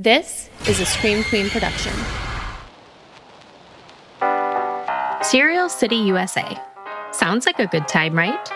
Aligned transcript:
This 0.00 0.48
is 0.68 0.78
a 0.78 0.86
Scream 0.86 1.24
Queen 1.24 1.50
production. 1.50 1.92
Cereal 5.24 5.68
City, 5.68 5.96
USA. 5.96 6.56
Sounds 7.10 7.46
like 7.46 7.58
a 7.58 7.66
good 7.66 7.88
time, 7.88 8.14
right? 8.14 8.48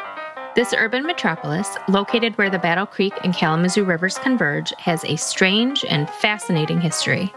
This 0.54 0.72
urban 0.72 1.04
metropolis, 1.04 1.76
located 1.88 2.38
where 2.38 2.48
the 2.48 2.60
Battle 2.60 2.86
Creek 2.86 3.12
and 3.24 3.34
Kalamazoo 3.34 3.82
rivers 3.82 4.18
converge, 4.18 4.72
has 4.78 5.02
a 5.02 5.16
strange 5.16 5.84
and 5.84 6.08
fascinating 6.08 6.80
history. 6.80 7.34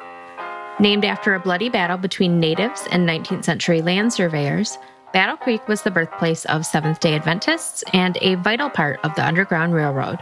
Named 0.79 1.03
after 1.03 1.33
a 1.33 1.39
bloody 1.39 1.69
battle 1.69 1.97
between 1.97 2.39
natives 2.39 2.87
and 2.91 3.09
19th 3.09 3.45
century 3.45 3.81
land 3.81 4.13
surveyors, 4.13 4.77
Battle 5.13 5.37
Creek 5.37 5.67
was 5.67 5.81
the 5.81 5.89
birthplace 5.89 6.45
of 6.45 6.63
Seventh 6.63 6.99
day 6.99 7.15
Adventists 7.15 7.83
and 7.91 8.19
a 8.21 8.35
vital 8.35 8.69
part 8.69 8.99
of 9.03 9.15
the 9.15 9.25
Underground 9.25 9.73
Railroad. 9.73 10.19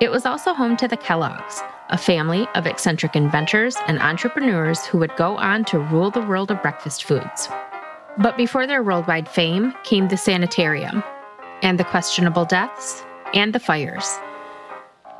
It 0.00 0.12
was 0.12 0.24
also 0.24 0.54
home 0.54 0.76
to 0.76 0.86
the 0.86 0.96
Kellogg's, 0.96 1.62
a 1.92 1.98
family 1.98 2.48
of 2.54 2.66
eccentric 2.66 3.14
inventors 3.14 3.76
and 3.86 4.00
entrepreneurs 4.00 4.84
who 4.86 4.96
would 4.96 5.14
go 5.16 5.36
on 5.36 5.62
to 5.66 5.78
rule 5.78 6.10
the 6.10 6.22
world 6.22 6.50
of 6.50 6.62
breakfast 6.62 7.04
foods. 7.04 7.48
But 8.18 8.38
before 8.38 8.66
their 8.66 8.82
worldwide 8.82 9.28
fame 9.28 9.74
came 9.84 10.08
the 10.08 10.16
sanitarium, 10.16 11.04
and 11.62 11.78
the 11.78 11.84
questionable 11.84 12.46
deaths, 12.46 13.04
and 13.34 13.52
the 13.52 13.60
fires. 13.60 14.18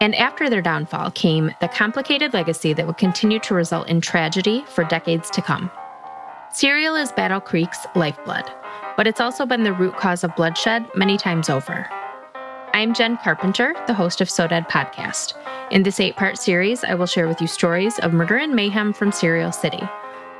And 0.00 0.14
after 0.14 0.48
their 0.48 0.62
downfall 0.62 1.10
came 1.12 1.54
the 1.60 1.68
complicated 1.68 2.32
legacy 2.32 2.72
that 2.72 2.86
would 2.86 2.96
continue 2.96 3.38
to 3.40 3.54
result 3.54 3.88
in 3.88 4.00
tragedy 4.00 4.64
for 4.66 4.82
decades 4.82 5.30
to 5.30 5.42
come. 5.42 5.70
Cereal 6.52 6.96
is 6.96 7.12
Battle 7.12 7.40
Creek's 7.40 7.86
lifeblood, 7.94 8.50
but 8.96 9.06
it's 9.06 9.20
also 9.20 9.44
been 9.44 9.62
the 9.62 9.74
root 9.74 9.96
cause 9.96 10.24
of 10.24 10.34
bloodshed 10.36 10.86
many 10.94 11.18
times 11.18 11.50
over. 11.50 11.86
I'm 12.74 12.94
Jen 12.94 13.18
Carpenter, 13.18 13.74
the 13.86 13.92
host 13.92 14.22
of 14.22 14.30
So 14.30 14.48
Dead 14.48 14.66
podcast. 14.66 15.34
In 15.70 15.82
this 15.82 16.00
eight 16.00 16.16
part 16.16 16.38
series, 16.38 16.82
I 16.84 16.94
will 16.94 17.04
share 17.04 17.28
with 17.28 17.38
you 17.38 17.46
stories 17.46 17.98
of 17.98 18.14
murder 18.14 18.38
and 18.38 18.54
mayhem 18.54 18.94
from 18.94 19.12
Cereal 19.12 19.52
City. 19.52 19.82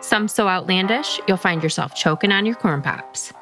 Some 0.01 0.29
so 0.29 0.49
outlandish, 0.49 1.21
you'll 1.29 1.37
find 1.37 1.63
yourself 1.63 1.95
choking 1.95 2.33
on 2.33 2.47
your 2.47 2.55
corn 2.55 2.81
pops. 2.81 3.35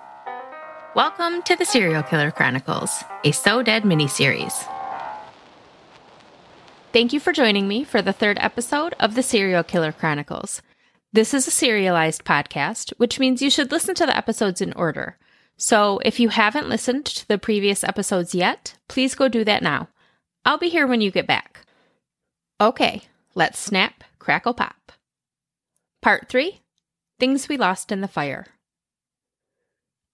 Welcome 0.97 1.41
to 1.43 1.55
the 1.55 1.65
Serial 1.65 2.03
Killer 2.03 2.33
Chronicles, 2.33 3.05
a 3.23 3.31
So 3.31 3.63
Dead 3.63 3.85
miniseries. 3.85 4.67
Thank 6.93 7.13
you 7.13 7.21
for 7.21 7.33
joining 7.33 7.69
me 7.69 7.85
for 7.85 8.03
the 8.03 8.13
third 8.13 8.39
episode 8.41 8.97
of 8.99 9.15
the 9.15 9.23
Serial 9.23 9.63
Killer 9.63 9.93
Chronicles. 9.93 10.63
This 11.13 11.33
is 11.33 11.47
a 11.47 11.53
serialized 11.53 12.25
podcast, 12.25 12.93
which 12.97 13.21
means 13.21 13.41
you 13.41 13.51
should 13.51 13.71
listen 13.71 13.95
to 13.95 14.07
the 14.07 14.17
episodes 14.17 14.61
in 14.61 14.73
order. 14.73 15.17
So 15.63 16.01
if 16.07 16.19
you 16.19 16.31
haven't 16.31 16.71
listened 16.71 17.05
to 17.05 17.29
the 17.29 17.37
previous 17.37 17.85
episodes 17.85 18.35
yet, 18.35 18.77
please 18.89 19.15
go 19.15 19.29
do 19.29 19.45
that 19.45 19.63
now. 19.63 19.89
I'll 20.43 20.57
be 20.57 20.71
here 20.71 20.87
when 20.87 21.03
you 21.03 21.11
get 21.11 21.27
back. 21.27 21.67
Okay, 22.59 23.03
let's 23.35 23.59
snap, 23.59 24.03
crackle, 24.19 24.55
pop. 24.55 24.91
Part 26.01 26.31
3 26.31 26.63
Things 27.19 27.47
We 27.47 27.59
Lost 27.59 27.93
in 27.93 28.01
the 28.01 28.09
Fire. 28.09 28.47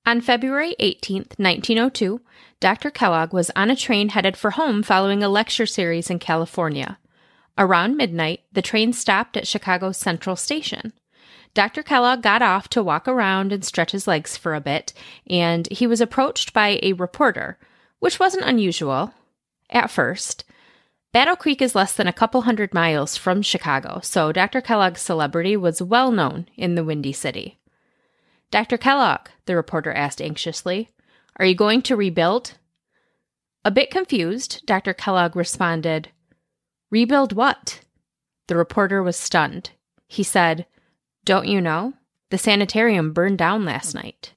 On 0.05 0.21
February 0.21 0.75
18, 0.81 1.27
1902, 1.37 2.21
Dr. 2.59 2.91
Kellogg 2.91 3.33
was 3.33 3.53
on 3.55 3.71
a 3.71 3.77
train 3.77 4.09
headed 4.09 4.37
for 4.37 4.51
home 4.51 4.83
following 4.83 5.23
a 5.23 5.29
lecture 5.29 5.67
series 5.67 6.11
in 6.11 6.19
California. 6.19 6.99
Around 7.57 7.97
midnight, 7.97 8.41
the 8.53 8.63
train 8.63 8.93
stopped 8.93 9.37
at 9.37 9.47
Chicago's 9.47 9.97
Central 9.97 10.35
Station. 10.35 10.93
Dr. 11.57 11.83
Kellogg 11.83 12.21
got 12.21 12.43
off 12.43 12.69
to 12.69 12.83
walk 12.83 13.09
around 13.09 13.51
and 13.51 13.65
stretch 13.65 13.93
his 13.93 14.07
legs 14.07 14.37
for 14.37 14.55
a 14.55 14.61
bit, 14.61 14.93
and 15.27 15.67
he 15.71 15.87
was 15.87 16.03
approached 16.03 16.53
by 16.53 16.79
a 16.83 16.93
reporter, 16.93 17.59
which 17.99 18.21
wasn't 18.21 18.45
unusual 18.45 19.15
at 19.71 19.91
first. 19.91 20.45
Battle 21.15 21.35
Creek 21.35 21.63
is 21.63 21.75
less 21.75 21.95
than 21.95 22.07
a 22.07 22.13
couple 22.13 22.43
hundred 22.43 22.75
miles 22.75 23.17
from 23.17 23.41
Chicago, 23.41 24.01
so 24.03 24.33
Dr. 24.33 24.61
Kellogg's 24.61 25.01
celebrity 25.01 25.57
was 25.57 25.81
well 25.81 26.13
known 26.13 26.47
in 26.57 26.75
the 26.75 26.85
Windy 26.85 27.15
City. 27.15 27.57
Dr. 28.51 28.77
Kellogg, 28.77 29.31
the 29.47 29.57
reporter 29.57 29.95
asked 29.95 30.21
anxiously, 30.21 30.91
are 31.37 31.47
you 31.47 31.55
going 31.55 31.81
to 31.83 31.97
rebuild? 31.97 32.53
A 33.65 33.71
bit 33.71 33.91
confused, 33.91 34.61
Dr. 34.67 34.93
Kellogg 34.93 35.35
responded, 35.35 36.11
Rebuild 36.91 37.33
what? 37.33 37.81
The 38.47 38.57
reporter 38.57 39.03
was 39.03 39.17
stunned. 39.17 39.71
He 40.07 40.23
said, 40.23 40.67
Don't 41.27 41.49
you 41.49 41.61
know? 41.61 41.93
The 42.31 42.39
sanitarium 42.39 43.13
burned 43.13 43.39
down 43.39 43.65
last 43.65 43.95
night. 43.95 44.33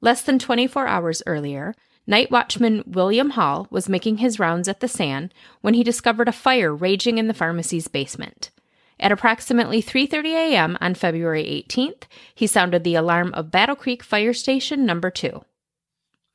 Less 0.00 0.20
than 0.22 0.40
24 0.40 0.88
hours 0.88 1.22
earlier, 1.26 1.76
night 2.08 2.28
watchman 2.30 2.82
William 2.84 3.30
Hall 3.30 3.68
was 3.70 3.88
making 3.88 4.16
his 4.16 4.40
rounds 4.40 4.66
at 4.66 4.80
the 4.80 4.88
SAN 4.88 5.30
when 5.60 5.74
he 5.74 5.84
discovered 5.84 6.26
a 6.26 6.32
fire 6.32 6.74
raging 6.74 7.18
in 7.18 7.28
the 7.28 7.34
pharmacy's 7.34 7.86
basement. 7.86 8.50
At 8.98 9.12
approximately 9.12 9.80
3:30 9.80 10.24
a.m. 10.34 10.76
on 10.80 10.94
February 10.96 11.44
18th, 11.44 12.02
he 12.34 12.48
sounded 12.48 12.82
the 12.82 12.96
alarm 12.96 13.32
of 13.34 13.52
Battle 13.52 13.76
Creek 13.76 14.02
Fire 14.02 14.32
Station 14.32 14.84
number 14.84 15.10
2. 15.10 15.44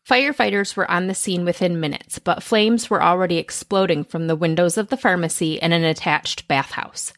Firefighters 0.09 0.77
were 0.77 0.89
on 0.89 1.07
the 1.07 1.13
scene 1.13 1.43
within 1.43 1.81
minutes, 1.81 2.19
but 2.19 2.41
flames 2.41 2.89
were 2.89 3.03
already 3.03 3.37
exploding 3.37 4.05
from 4.05 4.27
the 4.27 4.35
windows 4.35 4.77
of 4.77 4.87
the 4.87 4.97
pharmacy 4.97 5.61
and 5.61 5.73
an 5.73 5.83
attached 5.83 6.47
bathhouse. 6.47 7.11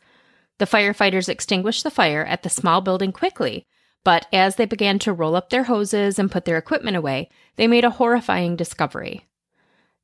The 0.60 0.66
firefighters 0.66 1.30
extinguished 1.30 1.84
the 1.84 1.92
fire 1.92 2.26
at 2.26 2.44
the 2.44 2.50
small 2.50 2.82
building 2.82 3.12
quickly, 3.12 3.66
but 4.04 4.26
as 4.32 4.56
they 4.56 4.66
began 4.66 5.00
to 5.00 5.14
roll 5.14 5.36
up 5.36 5.50
their 5.50 5.66
hoses 5.66 6.18
and 6.18 6.32
put 6.32 6.46
their 6.46 6.58
equipment 6.58 6.98
away, 6.98 7.30
they 7.58 7.68
made 7.68 7.84
a 7.84 7.92
horrifying 7.92 8.56
discovery. 8.56 9.28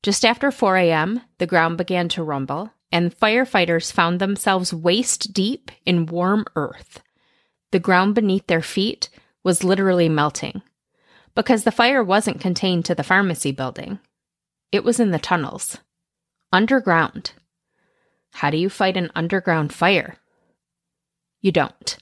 Just 0.04 0.26
after 0.26 0.52
4 0.52 0.78
a.m., 0.78 1.22
the 1.38 1.48
ground 1.48 1.78
began 1.78 2.10
to 2.10 2.24
rumble, 2.24 2.72
and 2.92 3.18
firefighters 3.18 3.92
found 3.92 4.20
themselves 4.20 4.74
waist 4.74 5.34
deep 5.34 5.72
in 5.86 6.06
warm 6.06 6.46
earth. 6.56 7.02
The 7.72 7.80
ground 7.80 8.14
beneath 8.14 8.48
their 8.48 8.62
feet 8.62 9.10
was 9.44 9.64
literally 9.64 10.10
melting 10.10 10.62
because 11.36 11.64
the 11.64 11.72
fire 11.72 12.04
wasn't 12.04 12.40
contained 12.40 12.86
to 12.86 12.94
the 12.96 13.04
pharmacy 13.04 13.52
building. 13.52 14.00
It 14.72 14.84
was 14.84 15.00
in 15.00 15.12
the 15.12 15.20
tunnels, 15.20 15.78
underground. 16.52 17.32
How 18.34 18.50
do 18.50 18.58
you 18.58 18.70
fight 18.70 18.98
an 18.98 19.10
underground 19.16 19.74
fire? 19.74 20.18
You 21.44 21.52
don't. 21.52 21.98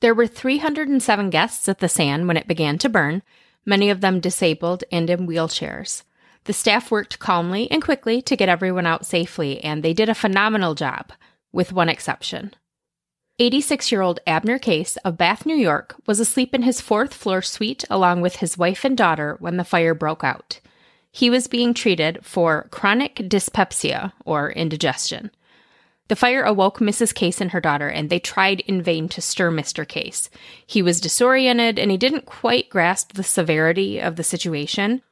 There 0.00 0.14
were 0.14 0.26
307 0.26 1.30
guests 1.30 1.68
at 1.68 1.78
the 1.78 1.88
SAN 1.88 2.26
when 2.26 2.36
it 2.36 2.48
began 2.48 2.76
to 2.78 2.90
burn, 2.90 3.22
many 3.64 3.88
of 3.88 4.02
them 4.02 4.20
disabled 4.20 4.84
and 4.92 5.08
in 5.08 5.26
wheelchairs. 5.26 6.02
The 6.44 6.52
staff 6.52 6.90
worked 6.90 7.20
calmly 7.20 7.70
and 7.70 7.82
quickly 7.82 8.20
to 8.20 8.36
get 8.36 8.50
everyone 8.50 8.84
out 8.84 9.06
safely, 9.06 9.62
and 9.64 9.82
they 9.82 9.94
did 9.94 10.10
a 10.10 10.14
phenomenal 10.14 10.74
job, 10.74 11.12
with 11.52 11.72
one 11.72 11.88
exception. 11.88 12.52
86 13.38 13.90
year 13.90 14.02
old 14.02 14.20
Abner 14.26 14.58
Case 14.58 14.96
of 14.98 15.16
Bath, 15.16 15.46
New 15.46 15.56
York, 15.56 15.94
was 16.06 16.20
asleep 16.20 16.54
in 16.54 16.62
his 16.62 16.80
fourth 16.80 17.14
floor 17.14 17.42
suite 17.42 17.84
along 17.88 18.20
with 18.20 18.36
his 18.36 18.58
wife 18.58 18.84
and 18.84 18.96
daughter 18.96 19.36
when 19.38 19.56
the 19.56 19.64
fire 19.64 19.94
broke 19.94 20.22
out. 20.24 20.60
He 21.10 21.30
was 21.30 21.46
being 21.46 21.74
treated 21.74 22.18
for 22.24 22.68
chronic 22.72 23.22
dyspepsia, 23.28 24.12
or 24.24 24.50
indigestion. 24.50 25.30
The 26.08 26.16
fire 26.16 26.42
awoke 26.42 26.80
Mrs. 26.80 27.14
Case 27.14 27.40
and 27.40 27.52
her 27.52 27.60
daughter, 27.60 27.88
and 27.88 28.10
they 28.10 28.18
tried 28.18 28.60
in 28.60 28.82
vain 28.82 29.08
to 29.08 29.22
stir 29.22 29.50
Mr. 29.50 29.88
Case. 29.88 30.28
He 30.66 30.82
was 30.82 31.00
disoriented 31.00 31.78
and 31.78 31.90
he 31.90 31.96
didn't 31.96 32.26
quite 32.26 32.68
grasp 32.68 33.14
the 33.14 33.22
severity 33.22 34.00
of 34.00 34.16
the 34.16 34.24
situation. 34.24 35.02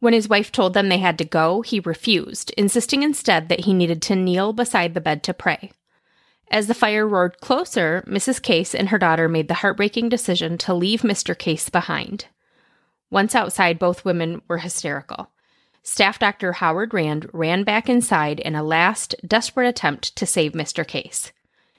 When 0.00 0.12
his 0.12 0.28
wife 0.28 0.50
told 0.50 0.74
them 0.74 0.88
they 0.88 0.98
had 0.98 1.16
to 1.18 1.24
go, 1.24 1.62
he 1.62 1.80
refused, 1.80 2.50
insisting 2.56 3.02
instead 3.02 3.48
that 3.48 3.60
he 3.60 3.72
needed 3.72 4.02
to 4.02 4.16
kneel 4.16 4.52
beside 4.52 4.94
the 4.94 5.00
bed 5.00 5.22
to 5.24 5.34
pray. 5.34 5.70
As 6.50 6.66
the 6.66 6.74
fire 6.74 7.06
roared 7.06 7.40
closer, 7.40 8.04
Mrs. 8.06 8.42
Case 8.42 8.74
and 8.74 8.90
her 8.90 8.98
daughter 8.98 9.28
made 9.28 9.48
the 9.48 9.54
heartbreaking 9.54 10.08
decision 10.08 10.58
to 10.58 10.74
leave 10.74 11.02
Mr. 11.02 11.36
Case 11.36 11.68
behind. 11.68 12.26
Once 13.10 13.34
outside, 13.34 13.78
both 13.78 14.04
women 14.04 14.42
were 14.48 14.58
hysterical. 14.58 15.30
Staff 15.88 16.18
Dr. 16.18 16.54
Howard 16.54 16.92
Rand 16.92 17.30
ran 17.32 17.62
back 17.62 17.88
inside 17.88 18.40
in 18.40 18.56
a 18.56 18.64
last, 18.64 19.14
desperate 19.24 19.68
attempt 19.68 20.16
to 20.16 20.26
save 20.26 20.50
Mr. 20.50 20.84
Case. 20.84 21.30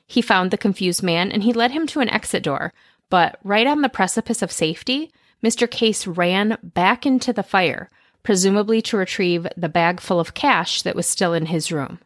He 0.07 0.21
found 0.21 0.49
the 0.49 0.57
confused 0.57 1.03
man 1.03 1.29
and 1.29 1.43
he 1.43 1.51
led 1.51 1.71
him 1.71 1.85
to 1.87 1.99
an 1.99 2.07
exit 2.07 2.41
door, 2.41 2.73
but 3.09 3.37
right 3.43 3.67
on 3.67 3.81
the 3.81 3.89
precipice 3.89 4.41
of 4.41 4.49
safety, 4.49 5.11
Mr. 5.43 5.69
Case 5.69 6.07
ran 6.07 6.57
back 6.63 7.05
into 7.05 7.33
the 7.33 7.43
fire, 7.43 7.89
presumably 8.23 8.81
to 8.83 8.95
retrieve 8.95 9.45
the 9.57 9.67
bag 9.67 9.99
full 9.99 10.21
of 10.21 10.33
cash 10.33 10.83
that 10.83 10.95
was 10.95 11.05
still 11.05 11.33
in 11.33 11.47
his 11.47 11.69
room. 11.69 11.99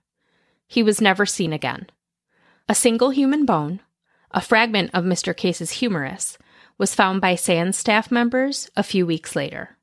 He 0.68 0.82
was 0.82 1.02
never 1.02 1.28
seen 1.28 1.54
again. 1.54 1.88
A 2.68 2.74
single 2.74 3.12
human 3.12 3.46
bone, 3.46 3.80
a 4.32 4.42
fragment 4.42 4.90
of 4.96 5.06
Mr. 5.06 5.38
Case's 5.38 5.70
humerus, 5.74 6.40
was 6.80 6.96
found 6.96 7.22
by 7.22 7.36
SAN's 7.36 7.78
staff 7.78 8.10
members 8.10 8.72
a 8.76 8.82
few 8.82 9.06
weeks 9.06 9.36
later. 9.36 9.78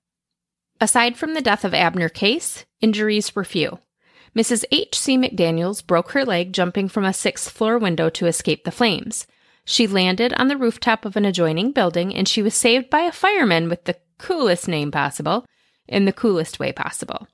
Aside 0.80 1.16
from 1.16 1.34
the 1.34 1.40
death 1.40 1.64
of 1.64 1.74
Abner 1.74 2.08
Case, 2.08 2.64
injuries 2.80 3.34
were 3.34 3.44
few. 3.44 3.80
Mrs. 4.36 4.64
H. 4.70 4.96
C. 4.98 5.16
McDaniels 5.16 5.84
broke 5.84 6.12
her 6.12 6.24
leg 6.24 6.52
jumping 6.52 6.88
from 6.88 7.04
a 7.04 7.12
sixth 7.12 7.50
floor 7.50 7.78
window 7.78 8.08
to 8.10 8.26
escape 8.26 8.64
the 8.64 8.70
flames. 8.70 9.26
She 9.64 9.86
landed 9.86 10.32
on 10.34 10.48
the 10.48 10.56
rooftop 10.56 11.04
of 11.04 11.16
an 11.16 11.24
adjoining 11.24 11.72
building 11.72 12.14
and 12.14 12.28
she 12.28 12.42
was 12.42 12.54
saved 12.54 12.88
by 12.88 13.00
a 13.00 13.12
fireman 13.12 13.68
with 13.68 13.84
the 13.84 13.96
coolest 14.18 14.68
name 14.68 14.90
possible 14.90 15.44
in 15.88 16.04
the 16.04 16.12
coolest 16.12 16.60
way 16.60 16.72
possible. 16.72 17.26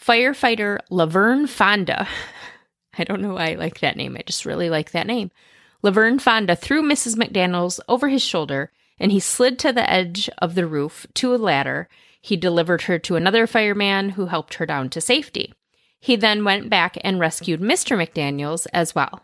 Firefighter 0.00 0.78
Laverne 0.90 1.46
Fonda. 1.46 2.08
I 2.98 3.04
don't 3.04 3.20
know 3.20 3.34
why 3.34 3.50
I 3.50 3.54
like 3.54 3.80
that 3.80 3.96
name. 3.96 4.16
I 4.16 4.22
just 4.26 4.46
really 4.46 4.70
like 4.70 4.92
that 4.92 5.06
name. 5.06 5.30
Laverne 5.82 6.18
Fonda 6.18 6.56
threw 6.56 6.82
Mrs. 6.82 7.16
McDaniels 7.16 7.80
over 7.88 8.08
his 8.08 8.22
shoulder 8.22 8.72
and 8.98 9.12
he 9.12 9.20
slid 9.20 9.58
to 9.58 9.72
the 9.72 9.88
edge 9.88 10.28
of 10.38 10.54
the 10.54 10.66
roof 10.66 11.06
to 11.14 11.34
a 11.34 11.36
ladder. 11.36 11.88
He 12.20 12.36
delivered 12.36 12.82
her 12.82 12.98
to 13.00 13.16
another 13.16 13.46
fireman 13.46 14.10
who 14.10 14.26
helped 14.26 14.54
her 14.54 14.66
down 14.66 14.90
to 14.90 15.00
safety. 15.00 15.54
He 15.98 16.16
then 16.16 16.44
went 16.44 16.70
back 16.70 16.96
and 17.02 17.20
rescued 17.20 17.60
Mr. 17.60 17.96
McDaniels 17.96 18.66
as 18.72 18.94
well. 18.94 19.22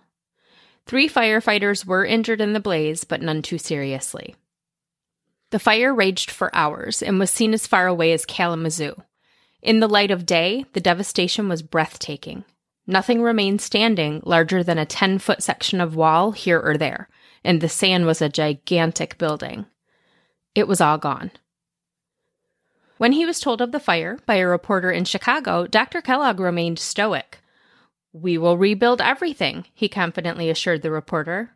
Three 0.87 1.08
firefighters 1.08 1.84
were 1.84 2.04
injured 2.04 2.40
in 2.40 2.52
the 2.52 2.60
blaze, 2.60 3.04
but 3.04 3.20
none 3.20 3.43
too 3.43 3.58
seriously. 3.58 4.37
The 5.50 5.58
fire 5.58 5.94
raged 5.94 6.31
for 6.31 6.54
hours 6.54 7.02
and 7.02 7.19
was 7.19 7.31
seen 7.31 7.54
as 7.54 7.66
far 7.66 7.87
away 7.87 8.12
as 8.12 8.25
Kalamazoo. 8.25 8.94
In 9.62 9.81
the 9.81 9.88
light 9.88 10.10
of 10.10 10.26
day, 10.26 10.64
the 10.75 10.81
devastation 10.81 11.49
was 11.49 11.62
breathtaking. 11.62 12.44
Nothing 12.87 13.20
remained 13.20 13.60
standing 13.60 14.22
larger 14.25 14.62
than 14.62 14.78
a 14.78 14.87
10 14.87 15.19
foot 15.19 15.42
section 15.42 15.81
of 15.81 15.96
wall 15.96 16.32
here 16.32 16.60
or 16.60 16.76
there, 16.76 17.08
and 17.42 17.60
the 17.60 17.69
SAN 17.69 18.06
was 18.06 18.22
a 18.22 18.28
gigantic 18.28 19.19
building. 19.19 19.66
It 20.54 20.69
was 20.69 20.81
all 20.81 20.99
gone. 20.99 21.32
When 22.98 23.12
he 23.12 23.26
was 23.26 23.40
told 23.40 23.60
of 23.60 23.72
the 23.72 23.81
fire 23.81 24.19
by 24.25 24.37
a 24.37 24.46
reporter 24.46 24.90
in 24.90 25.04
Chicago, 25.04 25.66
Dr. 25.66 26.00
Kellogg 26.00 26.40
remained 26.40 26.78
stoic. 26.78 27.40
We 28.12 28.38
will 28.38 28.56
rebuild 28.56 29.02
everything, 29.02 29.66
he 29.75 29.88
confidently 29.88 30.48
assured 30.48 30.81
the 30.81 30.90
reporter. 30.90 31.50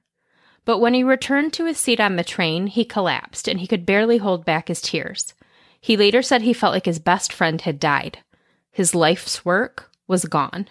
But 0.66 0.78
when 0.78 0.92
he 0.92 1.02
returned 1.02 1.54
to 1.54 1.64
his 1.64 1.78
seat 1.78 2.00
on 2.00 2.16
the 2.16 2.24
train, 2.24 2.66
he 2.66 2.84
collapsed 2.84 3.48
and 3.48 3.60
he 3.60 3.66
could 3.66 3.86
barely 3.86 4.18
hold 4.18 4.44
back 4.44 4.68
his 4.68 4.82
tears. 4.82 5.32
He 5.80 5.96
later 5.96 6.20
said 6.20 6.42
he 6.42 6.52
felt 6.52 6.74
like 6.74 6.84
his 6.84 6.98
best 6.98 7.32
friend 7.32 7.62
had 7.62 7.80
died. 7.80 8.18
His 8.70 8.94
life's 8.94 9.42
work 9.42 9.90
was 10.06 10.26
gone. 10.26 10.68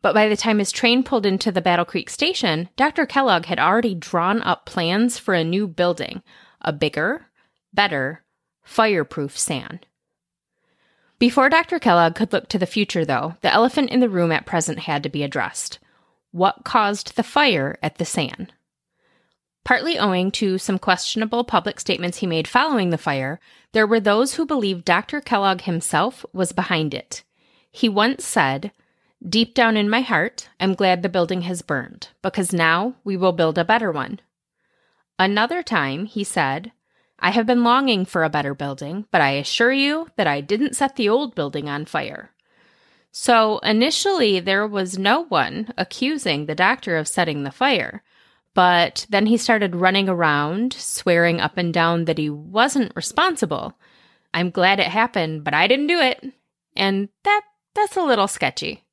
But 0.00 0.14
by 0.14 0.28
the 0.28 0.36
time 0.36 0.60
his 0.60 0.70
train 0.70 1.02
pulled 1.02 1.26
into 1.26 1.50
the 1.50 1.60
Battle 1.60 1.84
Creek 1.84 2.08
station, 2.08 2.68
Dr. 2.76 3.04
Kellogg 3.04 3.46
had 3.46 3.58
already 3.58 3.96
drawn 3.96 4.40
up 4.42 4.64
plans 4.64 5.18
for 5.18 5.34
a 5.34 5.42
new 5.42 5.66
building, 5.66 6.22
a 6.60 6.72
bigger, 6.72 7.26
better, 7.74 8.22
fireproof 8.68 9.36
SAN. 9.36 9.80
Before 11.18 11.48
Dr. 11.48 11.78
Kellogg 11.78 12.14
could 12.14 12.32
look 12.32 12.48
to 12.48 12.58
the 12.58 12.66
future, 12.66 13.04
though, 13.04 13.34
the 13.40 13.52
elephant 13.52 13.90
in 13.90 14.00
the 14.00 14.10
room 14.10 14.30
at 14.30 14.46
present 14.46 14.80
had 14.80 15.02
to 15.02 15.08
be 15.08 15.22
addressed. 15.22 15.78
What 16.30 16.64
caused 16.64 17.16
the 17.16 17.22
fire 17.22 17.78
at 17.82 17.96
the 17.96 18.04
SAN? 18.04 18.52
Partly 19.64 19.98
owing 19.98 20.30
to 20.32 20.58
some 20.58 20.78
questionable 20.78 21.44
public 21.44 21.80
statements 21.80 22.18
he 22.18 22.26
made 22.26 22.46
following 22.46 22.90
the 22.90 22.98
fire, 22.98 23.40
there 23.72 23.86
were 23.86 24.00
those 24.00 24.34
who 24.34 24.46
believed 24.46 24.84
Dr. 24.84 25.20
Kellogg 25.20 25.62
himself 25.62 26.24
was 26.32 26.52
behind 26.52 26.92
it. 26.92 27.24
He 27.70 27.88
once 27.88 28.24
said, 28.24 28.70
Deep 29.26 29.54
down 29.54 29.76
in 29.76 29.90
my 29.90 30.02
heart, 30.02 30.50
I'm 30.60 30.74
glad 30.74 31.02
the 31.02 31.08
building 31.08 31.42
has 31.42 31.62
burned, 31.62 32.08
because 32.22 32.52
now 32.52 32.94
we 33.02 33.16
will 33.16 33.32
build 33.32 33.58
a 33.58 33.64
better 33.64 33.90
one. 33.90 34.20
Another 35.18 35.62
time, 35.62 36.04
he 36.04 36.22
said, 36.22 36.70
I 37.18 37.30
have 37.30 37.46
been 37.46 37.64
longing 37.64 38.04
for 38.04 38.22
a 38.22 38.30
better 38.30 38.54
building, 38.54 39.06
but 39.10 39.20
I 39.20 39.32
assure 39.32 39.72
you 39.72 40.08
that 40.16 40.26
I 40.26 40.40
didn't 40.40 40.76
set 40.76 40.96
the 40.96 41.08
old 41.08 41.34
building 41.34 41.68
on 41.68 41.84
fire. 41.84 42.30
So 43.10 43.58
initially, 43.58 44.38
there 44.38 44.66
was 44.66 44.98
no 44.98 45.24
one 45.24 45.72
accusing 45.76 46.46
the 46.46 46.54
doctor 46.54 46.96
of 46.96 47.08
setting 47.08 47.42
the 47.42 47.50
fire. 47.50 48.02
But 48.54 49.06
then 49.08 49.26
he 49.26 49.36
started 49.36 49.76
running 49.76 50.08
around, 50.08 50.72
swearing 50.72 51.40
up 51.40 51.56
and 51.56 51.72
down 51.72 52.04
that 52.04 52.18
he 52.18 52.30
wasn't 52.30 52.94
responsible. 52.94 53.78
I'm 54.32 54.50
glad 54.50 54.78
it 54.78 54.86
happened, 54.86 55.44
but 55.44 55.54
I 55.54 55.66
didn't 55.66 55.86
do 55.86 56.00
it. 56.00 56.24
And 56.76 57.08
that 57.24 57.42
that's 57.74 57.96
a 57.96 58.02
little 58.02 58.28
sketchy. 58.28 58.84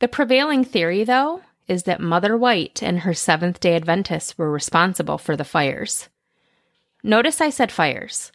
The 0.00 0.08
prevailing 0.08 0.64
theory, 0.64 1.04
though, 1.04 1.42
is 1.66 1.84
that 1.84 2.00
Mother 2.00 2.36
White 2.36 2.82
and 2.82 3.00
her 3.00 3.14
Seventh 3.14 3.60
day 3.60 3.74
Adventists 3.74 4.36
were 4.36 4.50
responsible 4.50 5.18
for 5.18 5.36
the 5.36 5.44
fires. 5.44 6.08
Notice 7.06 7.42
I 7.42 7.50
said 7.50 7.70
fires. 7.70 8.32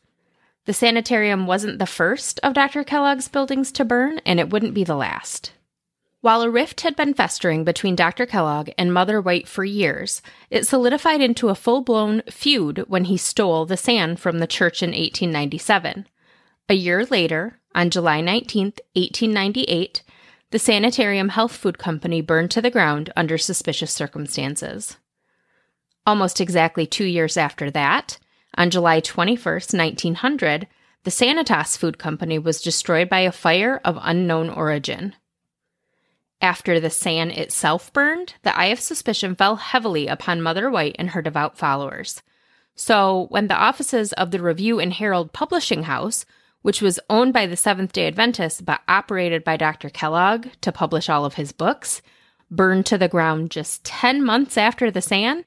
The 0.66 0.74
sanitarium 0.74 1.48
wasn't 1.48 1.80
the 1.80 1.88
first 1.88 2.40
of 2.44 2.54
Dr. 2.54 2.84
Kellogg's 2.84 3.28
buildings 3.28 3.72
to 3.72 3.84
burn, 3.84 4.20
and 4.28 4.40
it 4.40 4.52
wouldn't 4.52 4.76
be 4.76 4.84
the 4.84 4.96
last. 4.96 5.54
While 6.22 6.44
a 6.44 6.52
rift 6.52 6.82
had 6.82 6.96
been 6.96 7.16
festering 7.16 7.64
between 7.64 7.96
Dr. 7.96 8.28
Kellogg 8.28 8.70
and 8.78 8.94
Mother 8.94 9.20
White 9.20 9.48
for 9.48 9.66
years, 9.66 10.22
it 10.52 10.68
solidified 10.68 11.20
into 11.20 11.50
a 11.50 11.56
full 11.56 11.82
blown 11.82 12.22
feud 12.30 12.86
when 12.88 13.06
he 13.06 13.18
stole 13.18 13.66
the 13.66 13.76
SAN 13.76 14.18
from 14.18 14.38
the 14.38 14.46
church 14.46 14.84
in 14.84 14.90
1897. 14.90 16.06
A 16.70 16.74
year 16.76 17.06
later, 17.06 17.60
on 17.74 17.90
July 17.90 18.22
19, 18.22 18.66
1898, 18.94 20.04
the 20.52 20.60
Sanitarium 20.60 21.30
Health 21.30 21.56
Food 21.56 21.80
Company 21.80 22.22
burned 22.22 22.52
to 22.52 22.62
the 22.62 22.70
ground 22.70 23.12
under 23.16 23.40
suspicious 23.40 23.92
circumstances. 23.92 24.98
Almost 26.06 26.40
exactly 26.40 26.86
two 26.86 27.06
years 27.06 27.36
after 27.36 27.72
that, 27.72 28.20
on 28.56 28.70
July 28.70 29.00
21, 29.00 29.54
1900, 29.72 30.68
the 31.04 31.12
Sanitas 31.12 31.78
Food 31.78 31.98
Company 31.98 32.38
was 32.38 32.62
destroyed 32.62 33.10
by 33.10 33.20
a 33.20 33.32
fire 33.32 33.80
of 33.86 33.98
unknown 34.02 34.50
origin. 34.50 35.16
After 36.42 36.80
the 36.80 36.90
SAN 36.90 37.32
itself 37.32 37.92
burned, 37.92 38.36
the 38.44 38.58
eye 38.58 38.68
of 38.68 38.80
suspicion 38.80 39.36
fell 39.36 39.58
heavily 39.58 40.08
upon 40.08 40.42
Mother 40.42 40.70
White 40.70 40.96
and 40.98 41.12
her 41.12 41.22
devout 41.22 41.58
followers. 41.58 42.22
So, 42.76 43.28
when 43.30 43.48
the 43.48 43.58
offices 43.58 44.14
of 44.14 44.32
the 44.32 44.42
Review 44.42 44.80
and 44.80 44.94
Herald 44.94 45.34
Publishing 45.34 45.84
House, 45.84 46.26
which 46.62 46.82
was 46.82 47.00
owned 47.10 47.34
by 47.34 47.46
the 47.46 47.58
Seventh 47.58 47.92
day 47.92 48.08
Adventists 48.08 48.62
but 48.62 48.82
operated 48.88 49.44
by 49.44 49.58
Dr. 49.58 49.90
Kellogg 49.90 50.48
to 50.62 50.72
publish 50.72 51.10
all 51.10 51.26
of 51.26 51.34
his 51.34 51.52
books, 51.52 52.02
burned 52.50 52.86
to 52.86 52.98
the 52.98 53.08
ground 53.08 53.52
just 53.52 53.84
10 53.84 54.24
months 54.24 54.58
after 54.58 54.90
the 54.90 55.02
SAN, 55.02 55.44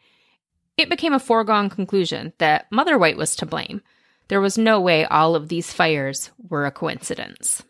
it 0.82 0.90
became 0.90 1.14
a 1.14 1.18
foregone 1.18 1.70
conclusion 1.70 2.32
that 2.38 2.70
Mother 2.70 2.98
White 2.98 3.16
was 3.16 3.34
to 3.36 3.46
blame. 3.46 3.80
There 4.28 4.40
was 4.40 4.58
no 4.58 4.80
way 4.80 5.04
all 5.04 5.34
of 5.34 5.48
these 5.48 5.72
fires 5.72 6.30
were 6.48 6.66
a 6.66 6.70
coincidence. 6.70 7.62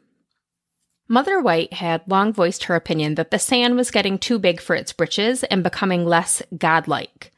Mother 1.09 1.41
White 1.41 1.75
had 1.75 2.03
long 2.06 2.32
voiced 2.32 2.64
her 2.64 2.75
opinion 2.75 3.17
that 3.17 3.31
the 3.31 3.38
SAN 3.38 3.76
was 3.76 3.91
getting 3.91 4.19
too 4.19 4.38
big 4.38 4.61
for 4.61 4.75
its 4.75 4.93
britches 4.93 5.44
and 5.44 5.62
becoming 5.62 6.06
less 6.06 6.43
godlike. 6.56 7.32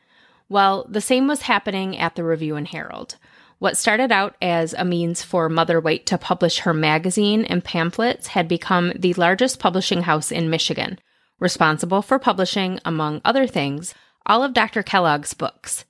Well, 0.48 0.86
the 0.88 1.00
same 1.00 1.26
was 1.26 1.42
happening 1.42 1.98
at 1.98 2.14
the 2.14 2.22
Review 2.22 2.54
and 2.54 2.68
Herald. 2.68 3.16
What 3.58 3.76
started 3.76 4.12
out 4.12 4.36
as 4.42 4.74
a 4.74 4.84
means 4.84 5.22
for 5.22 5.48
Mother 5.48 5.80
White 5.80 6.06
to 6.06 6.18
publish 6.18 6.60
her 6.60 6.74
magazine 6.74 7.44
and 7.44 7.64
pamphlets 7.64 8.28
had 8.28 8.46
become 8.46 8.92
the 8.94 9.14
largest 9.14 9.58
publishing 9.58 10.02
house 10.02 10.30
in 10.30 10.50
Michigan, 10.50 10.98
responsible 11.40 12.02
for 12.02 12.18
publishing, 12.18 12.78
among 12.84 13.22
other 13.24 13.46
things, 13.46 13.94
all 14.26 14.42
of 14.42 14.54
Dr. 14.54 14.82
Kellogg's 14.82 15.34
books. 15.34 15.84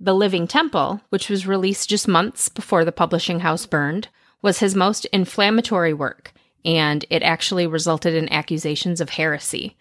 The 0.00 0.14
Living 0.14 0.46
Temple, 0.46 1.00
which 1.10 1.28
was 1.28 1.46
released 1.46 1.88
just 1.88 2.08
months 2.08 2.48
before 2.48 2.84
the 2.84 2.92
publishing 2.92 3.40
house 3.40 3.66
burned, 3.66 4.08
was 4.42 4.58
his 4.58 4.74
most 4.74 5.04
inflammatory 5.06 5.94
work, 5.94 6.32
and 6.64 7.04
it 7.08 7.22
actually 7.22 7.66
resulted 7.66 8.14
in 8.14 8.32
accusations 8.32 9.00
of 9.00 9.10
heresy. 9.10 9.76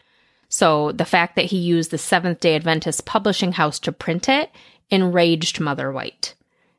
So 0.47 0.91
the 0.91 1.05
fact 1.05 1.35
that 1.35 1.45
he 1.45 1.57
used 1.57 1.91
the 1.91 1.97
Seventh 1.97 2.39
day 2.39 2.55
Adventist 2.55 3.05
publishing 3.05 3.53
house 3.53 3.79
to 3.79 3.91
print 3.91 4.29
it 4.29 4.51
enraged 4.89 5.59
Mother 5.59 5.91
White. 5.91 6.35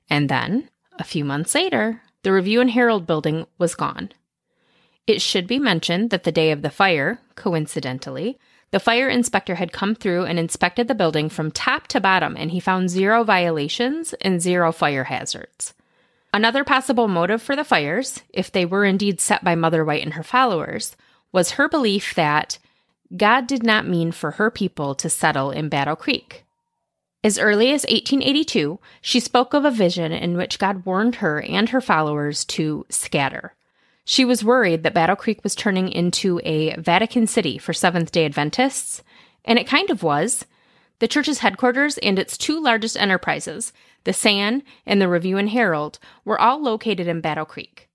And 0.09 0.29
then, 0.29 0.69
a 0.99 1.05
few 1.05 1.25
months 1.25 1.55
later, 1.55 2.03
the 2.23 2.33
Review 2.33 2.61
and 2.61 2.71
Herald 2.71 3.07
building 3.07 3.47
was 3.59 3.75
gone. 3.75 4.13
It 5.07 5.21
should 5.21 5.47
be 5.47 5.59
mentioned 5.59 6.11
that 6.11 6.23
the 6.23 6.31
day 6.31 6.53
of 6.53 6.63
the 6.63 6.71
fire, 6.71 7.19
coincidentally, 7.35 8.39
the 8.73 8.81
fire 8.81 9.09
inspector 9.09 9.55
had 9.55 9.71
come 9.71 9.95
through 9.95 10.25
and 10.25 10.39
inspected 10.39 10.89
the 10.89 10.95
building 10.95 11.29
from 11.29 11.51
top 11.51 11.87
to 11.89 12.01
bottom, 12.01 12.37
and 12.37 12.51
he 12.51 12.59
found 12.59 12.91
zero 12.91 13.23
violations 13.23 14.15
and 14.15 14.41
zero 14.41 14.73
fire 14.73 15.05
hazards. 15.05 15.75
Another 16.35 16.65
possible 16.65 17.07
motive 17.07 17.43
for 17.43 17.55
the 17.55 17.65
fires, 17.65 18.23
if 18.33 18.51
they 18.51 18.65
were 18.65 18.87
indeed 18.87 19.21
set 19.21 19.45
by 19.45 19.55
Mother 19.55 19.85
White 19.85 20.03
and 20.03 20.15
her 20.15 20.23
followers, 20.23 20.97
was 21.31 21.53
her 21.53 21.69
belief 21.69 22.15
that 22.15 22.59
God 23.15 23.47
did 23.47 23.63
not 23.63 23.87
mean 23.87 24.11
for 24.11 24.33
her 24.33 24.51
people 24.51 24.95
to 24.95 25.11
settle 25.11 25.51
in 25.51 25.69
Battle 25.69 25.97
Creek. 25.97 26.45
As 27.23 27.39
early 27.39 27.69
as 27.69 27.83
1882, 27.83 28.81
she 29.03 29.21
spoke 29.21 29.53
of 29.53 29.67
a 29.67 29.71
vision 29.71 30.13
in 30.13 30.37
which 30.37 30.59
God 30.59 30.87
warned 30.87 31.17
her 31.17 31.43
and 31.43 31.69
her 31.69 31.83
followers 31.83 32.45
to 32.47 32.87
scatter. 32.89 33.55
She 34.05 34.25
was 34.25 34.45
worried 34.45 34.83
that 34.83 34.95
Battle 34.95 35.17
Creek 35.17 35.43
was 35.45 35.55
turning 35.55 35.89
into 35.89 36.41
a 36.45 36.75
Vatican 36.77 37.27
City 37.27 37.57
for 37.59 37.73
Seventh 37.73 38.11
day 38.11 38.25
Adventists, 38.25 39.03
and 39.45 39.59
it 39.59 39.67
kind 39.67 39.91
of 39.91 40.03
was. 40.03 40.45
The 40.99 41.09
church's 41.09 41.39
headquarters 41.39 41.99
and 41.99 42.19
its 42.19 42.37
two 42.37 42.61
largest 42.61 42.97
enterprises, 42.97 43.73
the 44.05 44.13
SAN 44.13 44.63
and 44.87 45.01
the 45.01 45.09
Review 45.09 45.37
and 45.37 45.51
Herald, 45.51 45.99
were 46.25 46.41
all 46.41 46.61
located 46.61 47.07
in 47.07 47.21
Battle 47.21 47.45
Creek. 47.45 47.89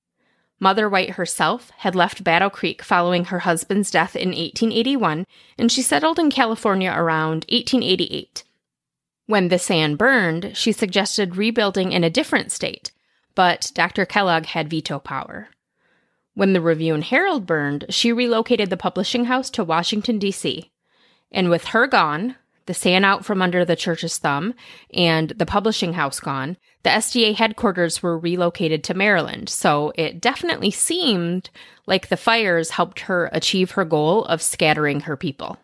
Mother 0.59 0.89
White 0.89 1.11
herself 1.11 1.71
had 1.77 1.95
left 1.95 2.23
Battle 2.23 2.49
Creek 2.49 2.81
following 2.81 3.25
her 3.25 3.39
husband's 3.39 3.91
death 3.91 4.15
in 4.15 4.29
1881, 4.29 5.25
and 5.57 5.71
she 5.71 5.81
settled 5.81 6.17
in 6.17 6.31
California 6.31 6.91
around 6.91 7.45
1888. 7.49 8.43
When 9.27 9.49
the 9.49 9.59
SAN 9.59 9.95
burned, 9.95 10.55
she 10.55 10.71
suggested 10.71 11.35
rebuilding 11.35 11.91
in 11.91 12.03
a 12.03 12.09
different 12.09 12.51
state, 12.51 12.91
but 13.35 13.71
Dr. 13.75 14.05
Kellogg 14.05 14.47
had 14.47 14.69
veto 14.69 14.99
power. 14.99 15.49
When 16.37 16.53
the 16.53 16.61
Review 16.61 16.93
and 16.93 17.03
Herald 17.03 17.47
burned, 17.47 17.85
she 17.89 18.13
relocated 18.13 18.69
the 18.69 18.77
publishing 18.77 19.25
house 19.25 19.49
to 19.49 19.63
Washington, 19.63 20.19
D.C. 20.19 20.69
And 21.31 21.49
with 21.49 21.65
her 21.69 21.87
gone, 21.87 22.35
the 22.67 22.75
SAN 22.75 23.03
out 23.03 23.25
from 23.25 23.41
under 23.41 23.65
the 23.65 23.75
church's 23.75 24.19
thumb, 24.19 24.53
and 24.93 25.29
the 25.29 25.47
publishing 25.47 25.93
house 25.93 26.19
gone, 26.19 26.57
the 26.83 26.91
SDA 26.91 27.33
headquarters 27.33 28.03
were 28.03 28.19
relocated 28.19 28.83
to 28.83 28.93
Maryland. 28.93 29.49
So 29.49 29.91
it 29.95 30.21
definitely 30.21 30.69
seemed 30.69 31.49
like 31.87 32.09
the 32.09 32.15
fires 32.15 32.69
helped 32.69 32.99
her 32.99 33.31
achieve 33.33 33.71
her 33.71 33.83
goal 33.83 34.23
of 34.25 34.43
scattering 34.43 34.99
her 34.99 35.17
people. 35.17 35.57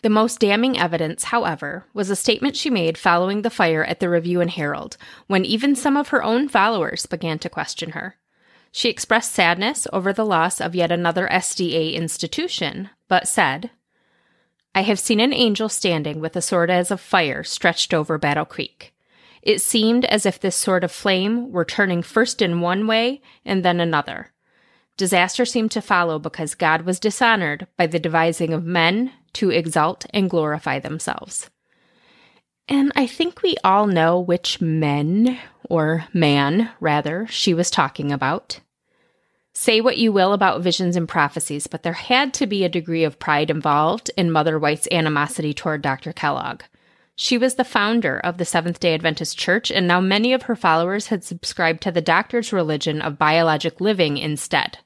The 0.00 0.08
most 0.08 0.40
damning 0.40 0.78
evidence, 0.78 1.24
however, 1.24 1.84
was 1.92 2.08
a 2.08 2.16
statement 2.16 2.56
she 2.56 2.70
made 2.70 2.96
following 2.96 3.42
the 3.42 3.50
fire 3.50 3.84
at 3.84 4.00
the 4.00 4.08
Review 4.08 4.40
and 4.40 4.50
Herald, 4.50 4.96
when 5.26 5.44
even 5.44 5.76
some 5.76 5.94
of 5.94 6.08
her 6.08 6.24
own 6.24 6.48
followers 6.48 7.04
began 7.04 7.38
to 7.40 7.50
question 7.50 7.90
her. 7.90 8.16
She 8.76 8.90
expressed 8.90 9.32
sadness 9.32 9.86
over 9.90 10.12
the 10.12 10.26
loss 10.26 10.60
of 10.60 10.74
yet 10.74 10.92
another 10.92 11.26
SDA 11.32 11.94
institution, 11.94 12.90
but 13.08 13.26
said, 13.26 13.70
I 14.74 14.82
have 14.82 14.98
seen 15.00 15.18
an 15.18 15.32
angel 15.32 15.70
standing 15.70 16.20
with 16.20 16.36
a 16.36 16.42
sword 16.42 16.70
as 16.70 16.90
of 16.90 17.00
fire 17.00 17.42
stretched 17.42 17.94
over 17.94 18.18
Battle 18.18 18.44
Creek. 18.44 18.92
It 19.40 19.62
seemed 19.62 20.04
as 20.04 20.26
if 20.26 20.38
this 20.38 20.56
sword 20.56 20.84
of 20.84 20.92
flame 20.92 21.50
were 21.52 21.64
turning 21.64 22.02
first 22.02 22.42
in 22.42 22.60
one 22.60 22.86
way 22.86 23.22
and 23.46 23.64
then 23.64 23.80
another. 23.80 24.34
Disaster 24.98 25.46
seemed 25.46 25.70
to 25.70 25.80
follow 25.80 26.18
because 26.18 26.54
God 26.54 26.82
was 26.82 27.00
dishonored 27.00 27.66
by 27.78 27.86
the 27.86 27.98
devising 27.98 28.52
of 28.52 28.66
men 28.66 29.10
to 29.32 29.48
exalt 29.48 30.04
and 30.12 30.28
glorify 30.28 30.80
themselves. 30.80 31.48
And 32.68 32.92
I 32.94 33.06
think 33.06 33.40
we 33.40 33.56
all 33.64 33.86
know 33.86 34.20
which 34.20 34.60
men, 34.60 35.38
or 35.64 36.04
man, 36.12 36.72
rather, 36.78 37.26
she 37.30 37.54
was 37.54 37.70
talking 37.70 38.12
about. 38.12 38.60
Say 39.58 39.80
what 39.80 39.96
you 39.96 40.12
will 40.12 40.34
about 40.34 40.60
visions 40.60 40.96
and 40.96 41.08
prophecies, 41.08 41.66
but 41.66 41.82
there 41.82 41.94
had 41.94 42.34
to 42.34 42.46
be 42.46 42.62
a 42.62 42.68
degree 42.68 43.04
of 43.04 43.18
pride 43.18 43.48
involved 43.48 44.10
in 44.14 44.30
Mother 44.30 44.58
White's 44.58 44.86
animosity 44.92 45.54
toward 45.54 45.80
Dr. 45.80 46.12
Kellogg. 46.12 46.62
She 47.14 47.38
was 47.38 47.54
the 47.54 47.64
founder 47.64 48.18
of 48.18 48.36
the 48.36 48.44
Seventh 48.44 48.78
day 48.78 48.92
Adventist 48.92 49.38
Church, 49.38 49.70
and 49.70 49.88
now 49.88 49.98
many 49.98 50.34
of 50.34 50.42
her 50.42 50.56
followers 50.56 51.06
had 51.06 51.24
subscribed 51.24 51.80
to 51.84 51.90
the 51.90 52.02
doctor's 52.02 52.52
religion 52.52 53.00
of 53.00 53.18
biologic 53.18 53.80
living 53.80 54.18
instead. 54.18 54.76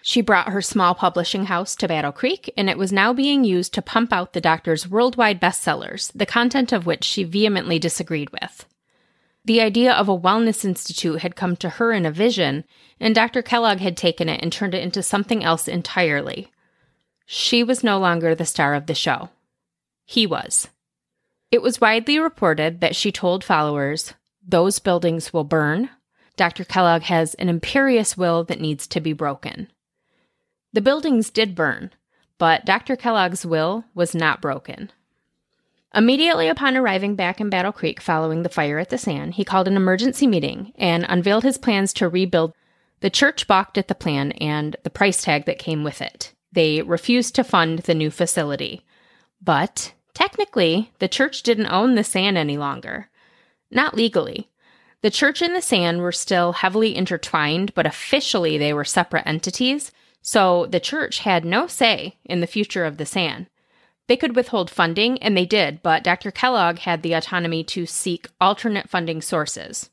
She 0.00 0.22
brought 0.22 0.48
her 0.48 0.62
small 0.62 0.94
publishing 0.94 1.44
house 1.44 1.76
to 1.76 1.86
Battle 1.86 2.10
Creek, 2.10 2.50
and 2.56 2.70
it 2.70 2.78
was 2.78 2.90
now 2.90 3.12
being 3.12 3.44
used 3.44 3.74
to 3.74 3.82
pump 3.82 4.10
out 4.10 4.32
the 4.32 4.40
doctor's 4.40 4.88
worldwide 4.88 5.38
bestsellers, 5.38 6.10
the 6.14 6.24
content 6.24 6.72
of 6.72 6.86
which 6.86 7.04
she 7.04 7.24
vehemently 7.24 7.78
disagreed 7.78 8.30
with. 8.30 8.64
The 9.48 9.62
idea 9.62 9.94
of 9.94 10.10
a 10.10 10.18
wellness 10.18 10.62
institute 10.62 11.22
had 11.22 11.34
come 11.34 11.56
to 11.56 11.70
her 11.70 11.90
in 11.90 12.04
a 12.04 12.10
vision, 12.10 12.64
and 13.00 13.14
Dr. 13.14 13.40
Kellogg 13.40 13.78
had 13.78 13.96
taken 13.96 14.28
it 14.28 14.42
and 14.42 14.52
turned 14.52 14.74
it 14.74 14.82
into 14.82 15.02
something 15.02 15.42
else 15.42 15.66
entirely. 15.66 16.52
She 17.24 17.64
was 17.64 17.82
no 17.82 17.98
longer 17.98 18.34
the 18.34 18.44
star 18.44 18.74
of 18.74 18.84
the 18.84 18.94
show. 18.94 19.30
He 20.04 20.26
was. 20.26 20.68
It 21.50 21.62
was 21.62 21.80
widely 21.80 22.18
reported 22.18 22.82
that 22.82 22.94
she 22.94 23.10
told 23.10 23.42
followers, 23.42 24.12
Those 24.46 24.80
buildings 24.80 25.32
will 25.32 25.44
burn. 25.44 25.88
Dr. 26.36 26.64
Kellogg 26.64 27.04
has 27.04 27.32
an 27.36 27.48
imperious 27.48 28.18
will 28.18 28.44
that 28.44 28.60
needs 28.60 28.86
to 28.88 29.00
be 29.00 29.14
broken. 29.14 29.68
The 30.74 30.82
buildings 30.82 31.30
did 31.30 31.54
burn, 31.54 31.92
but 32.36 32.66
Dr. 32.66 32.96
Kellogg's 32.96 33.46
will 33.46 33.86
was 33.94 34.14
not 34.14 34.42
broken. 34.42 34.92
Immediately 35.94 36.48
upon 36.48 36.76
arriving 36.76 37.14
back 37.14 37.40
in 37.40 37.48
Battle 37.48 37.72
Creek 37.72 38.00
following 38.00 38.42
the 38.42 38.50
fire 38.50 38.78
at 38.78 38.90
the 38.90 38.98
SAN, 38.98 39.32
he 39.32 39.44
called 39.44 39.66
an 39.66 39.76
emergency 39.76 40.26
meeting 40.26 40.72
and 40.76 41.06
unveiled 41.08 41.44
his 41.44 41.56
plans 41.56 41.92
to 41.94 42.08
rebuild. 42.08 42.52
The 43.00 43.10
church 43.10 43.46
balked 43.46 43.78
at 43.78 43.88
the 43.88 43.94
plan 43.94 44.32
and 44.32 44.76
the 44.82 44.90
price 44.90 45.22
tag 45.22 45.46
that 45.46 45.58
came 45.58 45.84
with 45.84 46.02
it. 46.02 46.34
They 46.52 46.82
refused 46.82 47.34
to 47.36 47.44
fund 47.44 47.80
the 47.80 47.94
new 47.94 48.10
facility. 48.10 48.84
But 49.40 49.94
technically, 50.12 50.92
the 50.98 51.08
church 51.08 51.42
didn't 51.42 51.72
own 51.72 51.94
the 51.94 52.04
SAN 52.04 52.36
any 52.36 52.58
longer. 52.58 53.08
Not 53.70 53.94
legally. 53.94 54.48
The 55.00 55.10
church 55.10 55.40
and 55.40 55.54
the 55.54 55.62
SAN 55.62 55.98
were 55.98 56.12
still 56.12 56.52
heavily 56.52 56.96
intertwined, 56.96 57.72
but 57.74 57.86
officially 57.86 58.58
they 58.58 58.72
were 58.72 58.84
separate 58.84 59.26
entities, 59.26 59.92
so 60.20 60.66
the 60.66 60.80
church 60.80 61.20
had 61.20 61.44
no 61.44 61.66
say 61.66 62.16
in 62.24 62.40
the 62.40 62.46
future 62.46 62.84
of 62.84 62.96
the 62.96 63.06
SAN. 63.06 63.48
They 64.08 64.16
could 64.16 64.34
withhold 64.34 64.70
funding, 64.70 65.22
and 65.22 65.36
they 65.36 65.44
did, 65.44 65.82
but 65.82 66.02
Dr. 66.02 66.30
Kellogg 66.30 66.78
had 66.78 67.02
the 67.02 67.12
autonomy 67.12 67.62
to 67.64 67.86
seek 67.86 68.26
alternate 68.40 68.88
funding 68.88 69.20
sources. 69.22 69.90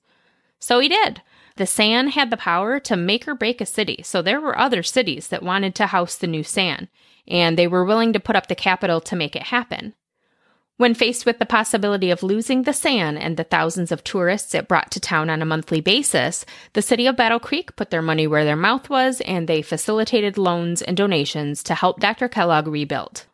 So 0.57 0.79
he 0.79 0.89
did. 0.89 1.21
The 1.57 1.65
SAN 1.65 2.09
had 2.09 2.31
the 2.31 2.37
power 2.37 2.79
to 2.81 2.97
make 2.97 3.27
or 3.27 3.35
break 3.35 3.61
a 3.61 3.65
city, 3.65 4.01
so 4.03 4.21
there 4.21 4.41
were 4.41 4.57
other 4.57 4.83
cities 4.83 5.27
that 5.27 5.43
wanted 5.43 5.75
to 5.75 5.87
house 5.87 6.15
the 6.15 6.27
new 6.27 6.43
SAN, 6.43 6.87
and 7.27 7.57
they 7.57 7.67
were 7.67 7.85
willing 7.85 8.13
to 8.13 8.19
put 8.19 8.35
up 8.35 8.47
the 8.47 8.55
capital 8.55 8.99
to 9.01 9.15
make 9.15 9.35
it 9.35 9.43
happen. 9.43 9.93
When 10.77 10.93
faced 10.93 11.25
with 11.25 11.39
the 11.39 11.45
possibility 11.45 12.11
of 12.11 12.23
losing 12.23 12.63
the 12.63 12.73
SAN 12.73 13.17
and 13.17 13.37
the 13.37 13.45
thousands 13.45 13.93
of 13.93 14.03
tourists 14.03 14.53
it 14.53 14.67
brought 14.67 14.91
to 14.91 14.99
town 14.99 15.29
on 15.29 15.41
a 15.41 15.45
monthly 15.45 15.79
basis, 15.79 16.45
the 16.73 16.81
city 16.81 17.05
of 17.07 17.15
Battle 17.15 17.39
Creek 17.39 17.75
put 17.77 17.91
their 17.91 18.01
money 18.01 18.27
where 18.27 18.43
their 18.43 18.57
mouth 18.57 18.89
was 18.89 19.21
and 19.21 19.47
they 19.47 19.61
facilitated 19.61 20.37
loans 20.37 20.81
and 20.81 20.97
donations 20.97 21.63
to 21.63 21.75
help 21.75 22.01
Dr. 22.01 22.27
Kellogg 22.27 22.67
rebuild. 22.67 23.25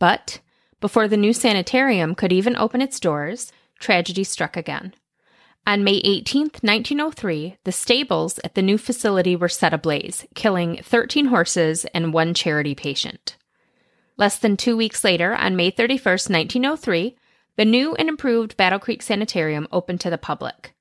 But 0.00 0.40
before 0.80 1.06
the 1.06 1.16
new 1.16 1.32
sanitarium 1.32 2.16
could 2.16 2.32
even 2.32 2.56
open 2.56 2.82
its 2.82 2.98
doors, 2.98 3.52
tragedy 3.78 4.24
struck 4.24 4.56
again. 4.56 4.94
On 5.66 5.84
May 5.84 6.00
18, 6.02 6.42
1903, 6.62 7.58
the 7.62 7.70
stables 7.70 8.40
at 8.42 8.54
the 8.54 8.62
new 8.62 8.78
facility 8.78 9.36
were 9.36 9.48
set 9.48 9.74
ablaze, 9.74 10.26
killing 10.34 10.80
13 10.82 11.26
horses 11.26 11.84
and 11.94 12.12
one 12.12 12.34
charity 12.34 12.74
patient. 12.74 13.36
Less 14.16 14.38
than 14.38 14.56
two 14.56 14.76
weeks 14.76 15.04
later, 15.04 15.34
on 15.34 15.54
May 15.54 15.70
31, 15.70 16.02
1903, 16.02 17.16
the 17.56 17.64
new 17.64 17.94
and 17.94 18.08
improved 18.08 18.56
Battle 18.56 18.78
Creek 18.78 19.02
Sanitarium 19.02 19.68
opened 19.70 20.00
to 20.00 20.10
the 20.10 20.18
public. 20.18 20.74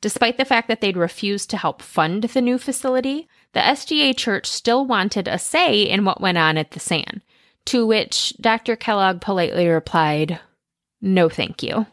Despite 0.00 0.38
the 0.38 0.44
fact 0.44 0.68
that 0.68 0.80
they'd 0.80 0.96
refused 0.96 1.50
to 1.50 1.56
help 1.56 1.82
fund 1.82 2.24
the 2.24 2.40
new 2.40 2.58
facility, 2.58 3.26
the 3.52 3.60
SDA 3.60 4.16
Church 4.16 4.46
still 4.46 4.86
wanted 4.86 5.26
a 5.26 5.38
say 5.38 5.82
in 5.82 6.04
what 6.04 6.20
went 6.20 6.38
on 6.38 6.56
at 6.56 6.70
the 6.70 6.80
SAN, 6.80 7.22
to 7.66 7.86
which 7.86 8.34
Dr. 8.40 8.76
Kellogg 8.76 9.20
politely 9.20 9.68
replied, 9.68 10.40
No, 11.00 11.28
thank 11.28 11.62
you. 11.62 11.86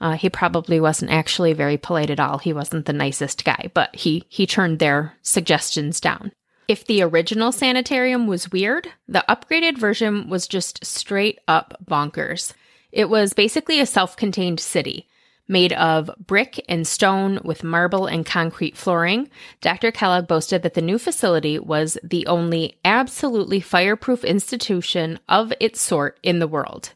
Uh, 0.00 0.16
he 0.16 0.28
probably 0.28 0.80
wasn't 0.80 1.12
actually 1.12 1.52
very 1.52 1.76
polite 1.76 2.10
at 2.10 2.18
all. 2.18 2.38
He 2.38 2.52
wasn't 2.52 2.86
the 2.86 2.92
nicest 2.92 3.44
guy, 3.44 3.70
but 3.72 3.94
he, 3.94 4.24
he 4.28 4.46
turned 4.46 4.78
their 4.78 5.16
suggestions 5.22 6.00
down. 6.00 6.32
If 6.66 6.86
the 6.86 7.02
original 7.02 7.52
sanitarium 7.52 8.26
was 8.26 8.50
weird, 8.50 8.88
the 9.06 9.24
upgraded 9.28 9.78
version 9.78 10.28
was 10.28 10.48
just 10.48 10.84
straight 10.84 11.38
up 11.46 11.76
bonkers. 11.84 12.52
It 12.90 13.08
was 13.08 13.32
basically 13.32 13.80
a 13.80 13.86
self 13.86 14.16
contained 14.16 14.58
city 14.58 15.06
made 15.48 15.72
of 15.72 16.10
brick 16.18 16.64
and 16.68 16.86
stone 16.86 17.40
with 17.44 17.64
marble 17.64 18.06
and 18.06 18.24
concrete 18.24 18.76
flooring, 18.76 19.28
Dr. 19.60 19.90
Kellogg 19.90 20.26
boasted 20.26 20.62
that 20.62 20.74
the 20.74 20.82
new 20.82 20.98
facility 20.98 21.58
was 21.58 21.98
the 22.02 22.26
only 22.26 22.78
absolutely 22.84 23.60
fireproof 23.60 24.24
institution 24.24 25.18
of 25.28 25.52
its 25.60 25.80
sort 25.80 26.18
in 26.22 26.38
the 26.38 26.48
world. 26.48 26.92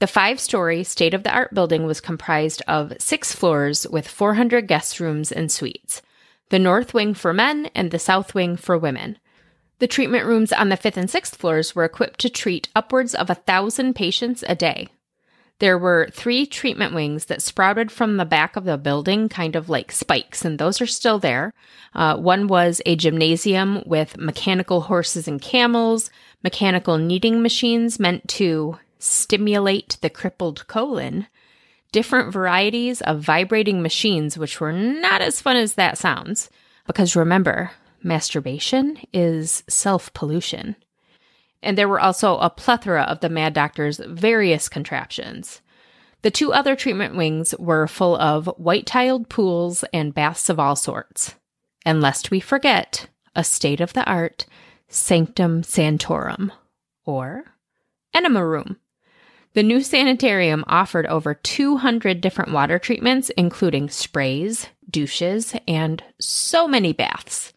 The 0.00 0.06
five 0.06 0.38
story 0.38 0.84
state 0.84 1.12
of 1.12 1.24
the 1.24 1.34
art 1.34 1.52
building 1.52 1.84
was 1.84 2.00
comprised 2.00 2.62
of 2.68 2.92
six 3.00 3.32
floors 3.32 3.86
with 3.88 4.06
400 4.06 4.68
guest 4.68 5.00
rooms 5.00 5.32
and 5.32 5.50
suites, 5.50 6.02
the 6.50 6.58
north 6.58 6.94
wing 6.94 7.14
for 7.14 7.32
men 7.32 7.68
and 7.74 7.90
the 7.90 7.98
south 7.98 8.34
wing 8.34 8.56
for 8.56 8.78
women. 8.78 9.18
The 9.80 9.88
treatment 9.88 10.24
rooms 10.24 10.52
on 10.52 10.68
the 10.68 10.76
fifth 10.76 10.96
and 10.96 11.10
sixth 11.10 11.36
floors 11.36 11.74
were 11.74 11.84
equipped 11.84 12.20
to 12.20 12.30
treat 12.30 12.68
upwards 12.74 13.14
of 13.14 13.28
a 13.30 13.34
thousand 13.34 13.94
patients 13.94 14.44
a 14.46 14.54
day. 14.54 14.88
There 15.60 15.78
were 15.78 16.08
three 16.12 16.46
treatment 16.46 16.94
wings 16.94 17.24
that 17.26 17.42
sprouted 17.42 17.90
from 17.90 18.16
the 18.16 18.24
back 18.24 18.54
of 18.54 18.64
the 18.64 18.78
building, 18.78 19.28
kind 19.28 19.56
of 19.56 19.68
like 19.68 19.90
spikes, 19.90 20.44
and 20.44 20.58
those 20.58 20.80
are 20.80 20.86
still 20.86 21.18
there. 21.18 21.52
Uh, 21.94 22.16
one 22.16 22.46
was 22.46 22.80
a 22.86 22.94
gymnasium 22.94 23.82
with 23.84 24.16
mechanical 24.16 24.82
horses 24.82 25.26
and 25.26 25.42
camels, 25.42 26.10
mechanical 26.44 26.96
kneading 26.96 27.42
machines 27.42 27.98
meant 27.98 28.28
to 28.28 28.78
stimulate 29.00 29.96
the 30.00 30.10
crippled 30.10 30.66
colon, 30.68 31.26
different 31.90 32.32
varieties 32.32 33.00
of 33.00 33.20
vibrating 33.20 33.82
machines, 33.82 34.38
which 34.38 34.60
were 34.60 34.72
not 34.72 35.22
as 35.22 35.40
fun 35.40 35.56
as 35.56 35.74
that 35.74 35.98
sounds. 35.98 36.50
Because 36.86 37.16
remember, 37.16 37.72
masturbation 38.02 38.98
is 39.12 39.64
self 39.68 40.12
pollution 40.14 40.76
and 41.62 41.76
there 41.76 41.88
were 41.88 42.00
also 42.00 42.38
a 42.38 42.50
plethora 42.50 43.02
of 43.02 43.20
the 43.20 43.28
Mad 43.28 43.52
Doctor's 43.52 43.98
various 43.98 44.68
contraptions. 44.68 45.60
The 46.22 46.30
two 46.30 46.52
other 46.52 46.74
treatment 46.74 47.16
wings 47.16 47.54
were 47.58 47.86
full 47.86 48.16
of 48.16 48.46
white 48.56 48.86
tiled 48.86 49.28
pools 49.28 49.84
and 49.92 50.14
baths 50.14 50.48
of 50.48 50.58
all 50.58 50.76
sorts. 50.76 51.34
And 51.84 52.00
lest 52.00 52.30
we 52.30 52.40
forget, 52.40 53.08
a 53.36 53.44
state 53.44 53.80
of 53.80 53.92
the 53.92 54.04
art 54.04 54.46
Sanctum 54.88 55.62
Santorum, 55.62 56.50
or 57.04 57.44
Enema 58.14 58.44
Room. 58.44 58.78
The 59.54 59.62
new 59.62 59.82
sanitarium 59.82 60.64
offered 60.66 61.06
over 61.06 61.34
200 61.34 62.20
different 62.20 62.52
water 62.52 62.78
treatments, 62.78 63.30
including 63.30 63.88
sprays, 63.88 64.68
douches, 64.90 65.54
and 65.66 66.02
so 66.20 66.66
many 66.66 66.92
baths. 66.92 67.52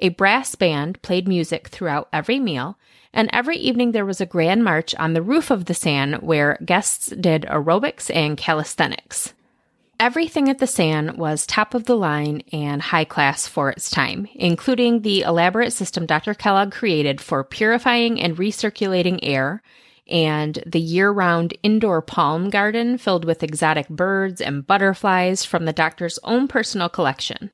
A 0.00 0.08
brass 0.08 0.54
band 0.54 1.00
played 1.02 1.28
music 1.28 1.68
throughout 1.68 2.08
every 2.12 2.38
meal, 2.38 2.78
and 3.12 3.30
every 3.32 3.56
evening 3.56 3.92
there 3.92 4.04
was 4.04 4.20
a 4.20 4.26
grand 4.26 4.64
march 4.64 4.94
on 4.96 5.12
the 5.12 5.22
roof 5.22 5.50
of 5.50 5.66
the 5.66 5.74
San 5.74 6.14
where 6.14 6.58
guests 6.64 7.08
did 7.08 7.42
aerobics 7.42 8.14
and 8.14 8.36
calisthenics. 8.36 9.34
Everything 10.00 10.48
at 10.48 10.58
the 10.58 10.66
San 10.66 11.16
was 11.16 11.46
top 11.46 11.72
of 11.72 11.84
the 11.84 11.96
line 11.96 12.42
and 12.52 12.82
high 12.82 13.04
class 13.04 13.46
for 13.46 13.70
its 13.70 13.88
time, 13.88 14.26
including 14.34 15.02
the 15.02 15.22
elaborate 15.22 15.72
system 15.72 16.04
Dr. 16.04 16.34
Kellogg 16.34 16.72
created 16.72 17.20
for 17.20 17.44
purifying 17.44 18.20
and 18.20 18.36
recirculating 18.36 19.20
air, 19.22 19.62
and 20.08 20.62
the 20.66 20.80
year 20.80 21.10
round 21.10 21.54
indoor 21.62 22.02
palm 22.02 22.50
garden 22.50 22.98
filled 22.98 23.24
with 23.24 23.44
exotic 23.44 23.88
birds 23.88 24.40
and 24.40 24.66
butterflies 24.66 25.44
from 25.44 25.64
the 25.64 25.72
doctor's 25.72 26.18
own 26.24 26.48
personal 26.48 26.88
collection. 26.88 27.50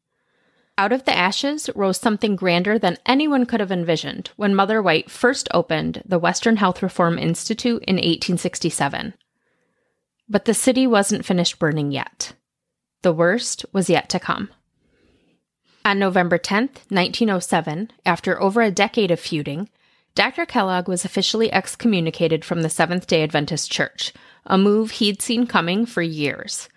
Out 0.81 0.93
of 0.93 1.05
the 1.05 1.15
ashes 1.15 1.69
rose 1.75 2.01
something 2.01 2.37
grander 2.37 2.79
than 2.79 2.97
anyone 3.05 3.45
could 3.45 3.61
have 3.61 3.71
envisioned 3.71 4.31
when 4.37 4.55
Mother 4.55 4.81
White 4.81 5.11
first 5.11 5.47
opened 5.53 6.03
the 6.07 6.19
Western 6.19 6.57
Health 6.57 6.83
Reform 6.83 7.19
Institute 7.19 7.85
in 7.87 7.97
1867. 7.97 9.13
But 10.27 10.47
the 10.47 10.55
city 10.55 10.87
wasn't 10.87 11.27
finished 11.27 11.59
burning 11.59 11.93
yet. 11.93 12.33
The 13.03 13.13
worst 13.13 13.67
was 13.75 13.91
yet 13.91 14.09
to 14.09 14.19
come. 14.19 14.49
On 15.85 15.99
November 15.99 16.39
10, 16.39 16.69
1907, 16.89 17.91
after 18.07 18.41
over 18.41 18.63
a 18.63 18.71
decade 18.71 19.11
of 19.11 19.21
feuding, 19.21 19.69
Dr. 20.15 20.47
Kellogg 20.47 20.89
was 20.89 21.05
officially 21.05 21.53
excommunicated 21.53 22.43
from 22.43 22.63
the 22.63 22.71
Seventh 22.71 23.07
day 23.07 23.23
Adventist 23.23 23.71
Church, 23.71 24.15
a 24.47 24.57
move 24.57 24.93
he'd 24.93 25.21
seen 25.21 25.47
coming 25.47 25.85
for 25.85 26.01
years. 26.01 26.71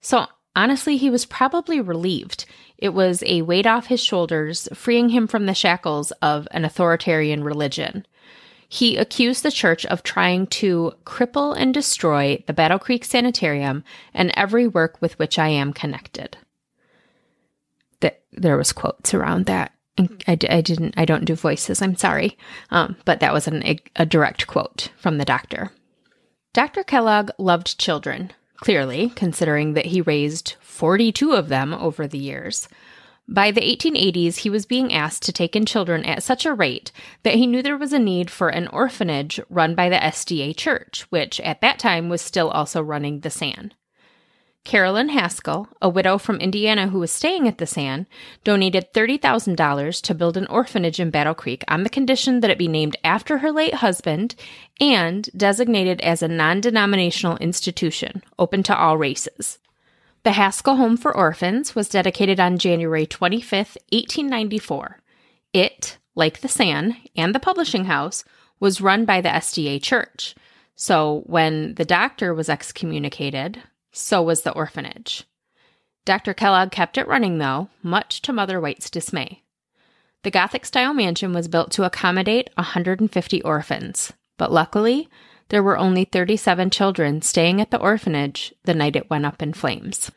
So, 0.00 0.26
honestly, 0.56 0.96
he 0.96 1.10
was 1.10 1.24
probably 1.24 1.80
relieved. 1.80 2.46
It 2.78 2.90
was 2.90 3.22
a 3.26 3.42
weight 3.42 3.66
off 3.66 3.86
his 3.86 4.02
shoulders, 4.02 4.68
freeing 4.74 5.10
him 5.10 5.26
from 5.28 5.46
the 5.46 5.54
shackles 5.54 6.10
of 6.22 6.48
an 6.50 6.64
authoritarian 6.64 7.44
religion. 7.44 8.04
He 8.68 8.96
accused 8.96 9.42
the 9.42 9.52
church 9.52 9.86
of 9.86 10.02
trying 10.02 10.48
to 10.48 10.92
cripple 11.04 11.56
and 11.56 11.72
destroy 11.72 12.42
the 12.46 12.52
Battle 12.52 12.80
Creek 12.80 13.04
Sanitarium 13.04 13.84
and 14.12 14.32
every 14.34 14.66
work 14.66 15.00
with 15.00 15.16
which 15.20 15.38
I 15.38 15.48
am 15.48 15.72
connected. 15.72 16.36
there 18.32 18.56
was 18.58 18.72
quotes 18.72 19.14
around 19.14 19.46
that. 19.46 19.72
I, 19.98 20.38
I 20.48 20.60
didn't. 20.60 20.94
I 20.98 21.06
don't 21.06 21.24
do 21.24 21.34
voices. 21.34 21.80
I'm 21.80 21.96
sorry, 21.96 22.36
um, 22.70 22.96
but 23.06 23.20
that 23.20 23.32
was 23.32 23.48
an, 23.48 23.62
a 23.96 24.04
direct 24.04 24.46
quote 24.46 24.90
from 24.98 25.16
the 25.16 25.24
doctor. 25.24 25.70
Dr. 26.52 26.84
Kellogg 26.84 27.30
loved 27.38 27.78
children, 27.78 28.32
clearly, 28.56 29.10
considering 29.14 29.74
that 29.74 29.86
he 29.86 30.00
raised 30.00 30.56
42 30.60 31.32
of 31.32 31.48
them 31.48 31.74
over 31.74 32.06
the 32.06 32.18
years. 32.18 32.68
By 33.28 33.50
the 33.50 33.60
1880s, 33.60 34.36
he 34.36 34.50
was 34.50 34.66
being 34.66 34.92
asked 34.92 35.24
to 35.24 35.32
take 35.32 35.56
in 35.56 35.66
children 35.66 36.04
at 36.04 36.22
such 36.22 36.46
a 36.46 36.54
rate 36.54 36.92
that 37.24 37.34
he 37.34 37.46
knew 37.46 37.60
there 37.60 37.76
was 37.76 37.92
a 37.92 37.98
need 37.98 38.30
for 38.30 38.48
an 38.48 38.68
orphanage 38.68 39.40
run 39.50 39.74
by 39.74 39.88
the 39.88 39.96
SDA 39.96 40.56
Church, 40.56 41.06
which 41.10 41.40
at 41.40 41.60
that 41.60 41.80
time 41.80 42.08
was 42.08 42.22
still 42.22 42.48
also 42.50 42.80
running 42.80 43.20
the 43.20 43.30
SAN. 43.30 43.74
Carolyn 44.66 45.10
Haskell, 45.10 45.68
a 45.80 45.88
widow 45.88 46.18
from 46.18 46.38
Indiana 46.38 46.88
who 46.88 46.98
was 46.98 47.12
staying 47.12 47.46
at 47.46 47.58
the 47.58 47.66
San, 47.66 48.08
donated 48.42 48.92
$30,000 48.92 50.02
to 50.02 50.14
build 50.14 50.36
an 50.36 50.48
orphanage 50.48 50.98
in 50.98 51.10
Battle 51.10 51.34
Creek 51.34 51.62
on 51.68 51.84
the 51.84 51.88
condition 51.88 52.40
that 52.40 52.50
it 52.50 52.58
be 52.58 52.66
named 52.66 52.96
after 53.04 53.38
her 53.38 53.52
late 53.52 53.74
husband 53.74 54.34
and 54.80 55.30
designated 55.36 56.00
as 56.00 56.20
a 56.20 56.26
non 56.26 56.60
denominational 56.60 57.36
institution, 57.36 58.24
open 58.40 58.64
to 58.64 58.76
all 58.76 58.98
races. 58.98 59.60
The 60.24 60.32
Haskell 60.32 60.74
Home 60.74 60.96
for 60.96 61.16
Orphans 61.16 61.76
was 61.76 61.88
dedicated 61.88 62.40
on 62.40 62.58
January 62.58 63.06
25, 63.06 63.76
1894. 63.92 65.00
It, 65.52 65.96
like 66.16 66.40
the 66.40 66.48
San 66.48 66.96
and 67.14 67.32
the 67.32 67.38
publishing 67.38 67.84
house, 67.84 68.24
was 68.58 68.80
run 68.80 69.04
by 69.04 69.20
the 69.20 69.28
SDA 69.28 69.80
Church. 69.80 70.34
So 70.74 71.22
when 71.26 71.74
the 71.74 71.84
doctor 71.84 72.34
was 72.34 72.48
excommunicated, 72.48 73.62
so 73.96 74.22
was 74.22 74.42
the 74.42 74.52
orphanage. 74.52 75.24
Dr. 76.04 76.34
Kellogg 76.34 76.70
kept 76.70 76.98
it 76.98 77.08
running, 77.08 77.38
though, 77.38 77.68
much 77.82 78.22
to 78.22 78.32
Mother 78.32 78.60
White's 78.60 78.90
dismay. 78.90 79.42
The 80.22 80.30
Gothic 80.30 80.64
style 80.66 80.94
mansion 80.94 81.32
was 81.32 81.48
built 81.48 81.70
to 81.72 81.84
accommodate 81.84 82.50
150 82.54 83.42
orphans, 83.42 84.12
but 84.38 84.52
luckily, 84.52 85.08
there 85.48 85.62
were 85.62 85.78
only 85.78 86.04
37 86.04 86.70
children 86.70 87.22
staying 87.22 87.60
at 87.60 87.70
the 87.70 87.80
orphanage 87.80 88.52
the 88.64 88.74
night 88.74 88.96
it 88.96 89.08
went 89.08 89.26
up 89.26 89.42
in 89.42 89.52
flames. 89.52 90.10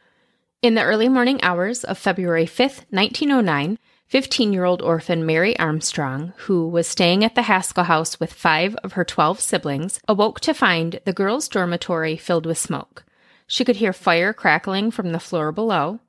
In 0.62 0.76
the 0.76 0.84
early 0.84 1.08
morning 1.08 1.42
hours 1.42 1.84
of 1.84 1.98
February 1.98 2.46
5, 2.46 2.88
1909, 2.90 3.80
15 4.08 4.52
year 4.52 4.66
old 4.66 4.82
orphan 4.82 5.26
Mary 5.26 5.58
Armstrong, 5.60 6.34
who 6.38 6.68
was 6.68 6.88
staying 6.88 7.24
at 7.24 7.36
the 7.36 7.44
Haskell 7.44 7.84
house 7.84 8.20
with 8.20 8.34
five 8.34 8.76
of 8.78 8.94
her 8.94 9.06
12 9.06 9.40
siblings, 9.40 10.02
awoke 10.08 10.40
to 10.42 10.54
find 10.54 11.00
the 11.06 11.14
girls' 11.14 11.48
dormitory 11.48 12.18
filled 12.18 12.46
with 12.46 12.58
smoke. 12.58 13.06
She 13.52 13.66
could 13.66 13.78
hear 13.78 13.94
fire 13.94 14.32
crackling 14.32 14.92
from 14.92 15.12
the 15.12 15.20
floor 15.20 15.52
below. 15.52 16.02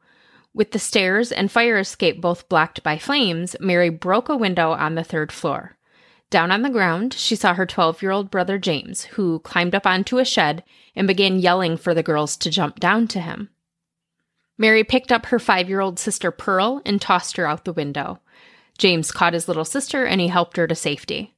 With 0.53 0.73
the 0.73 0.79
stairs 0.79 1.33
and 1.33 1.51
fire 1.51 1.79
escape 1.79 2.21
both 2.21 2.51
blocked 2.51 2.83
by 2.83 2.99
flames, 2.99 3.57
Mary 3.59 3.89
broke 3.89 4.29
a 4.29 4.37
window 4.37 4.73
on 4.73 4.95
the 4.95 5.03
third 5.03 5.33
floor. 5.33 5.79
Down 6.29 6.51
on 6.51 6.61
the 6.61 6.69
ground, 6.69 7.15
she 7.15 7.35
saw 7.35 7.55
her 7.55 7.65
12 7.65 8.03
year 8.03 8.11
old 8.11 8.31
brother 8.31 8.59
James, 8.59 9.05
who 9.05 9.39
climbed 9.39 9.75
up 9.75 9.87
onto 9.87 10.19
a 10.19 10.25
shed 10.25 10.63
and 10.95 11.09
began 11.09 11.39
yelling 11.39 11.79
for 11.79 11.95
the 11.95 12.03
girls 12.03 12.37
to 12.37 12.51
jump 12.51 12.79
down 12.79 13.09
to 13.09 13.21
him. 13.21 13.49
Mary 14.59 14.85
picked 14.85 15.11
up 15.11 15.27
her 15.27 15.39
five 15.39 15.67
year 15.67 15.81
old 15.81 15.99
sister 15.99 16.31
Pearl 16.31 16.83
and 16.85 17.01
tossed 17.01 17.39
her 17.39 17.47
out 17.47 17.65
the 17.65 17.73
window. 17.73 18.21
James 18.77 19.11
caught 19.11 19.33
his 19.33 19.49
little 19.49 19.65
sister 19.65 20.05
and 20.05 20.21
he 20.21 20.29
helped 20.29 20.59
her 20.59 20.67
to 20.67 20.75
safety. 20.75 21.35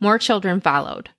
More 0.00 0.18
children 0.18 0.62
followed. 0.62 1.10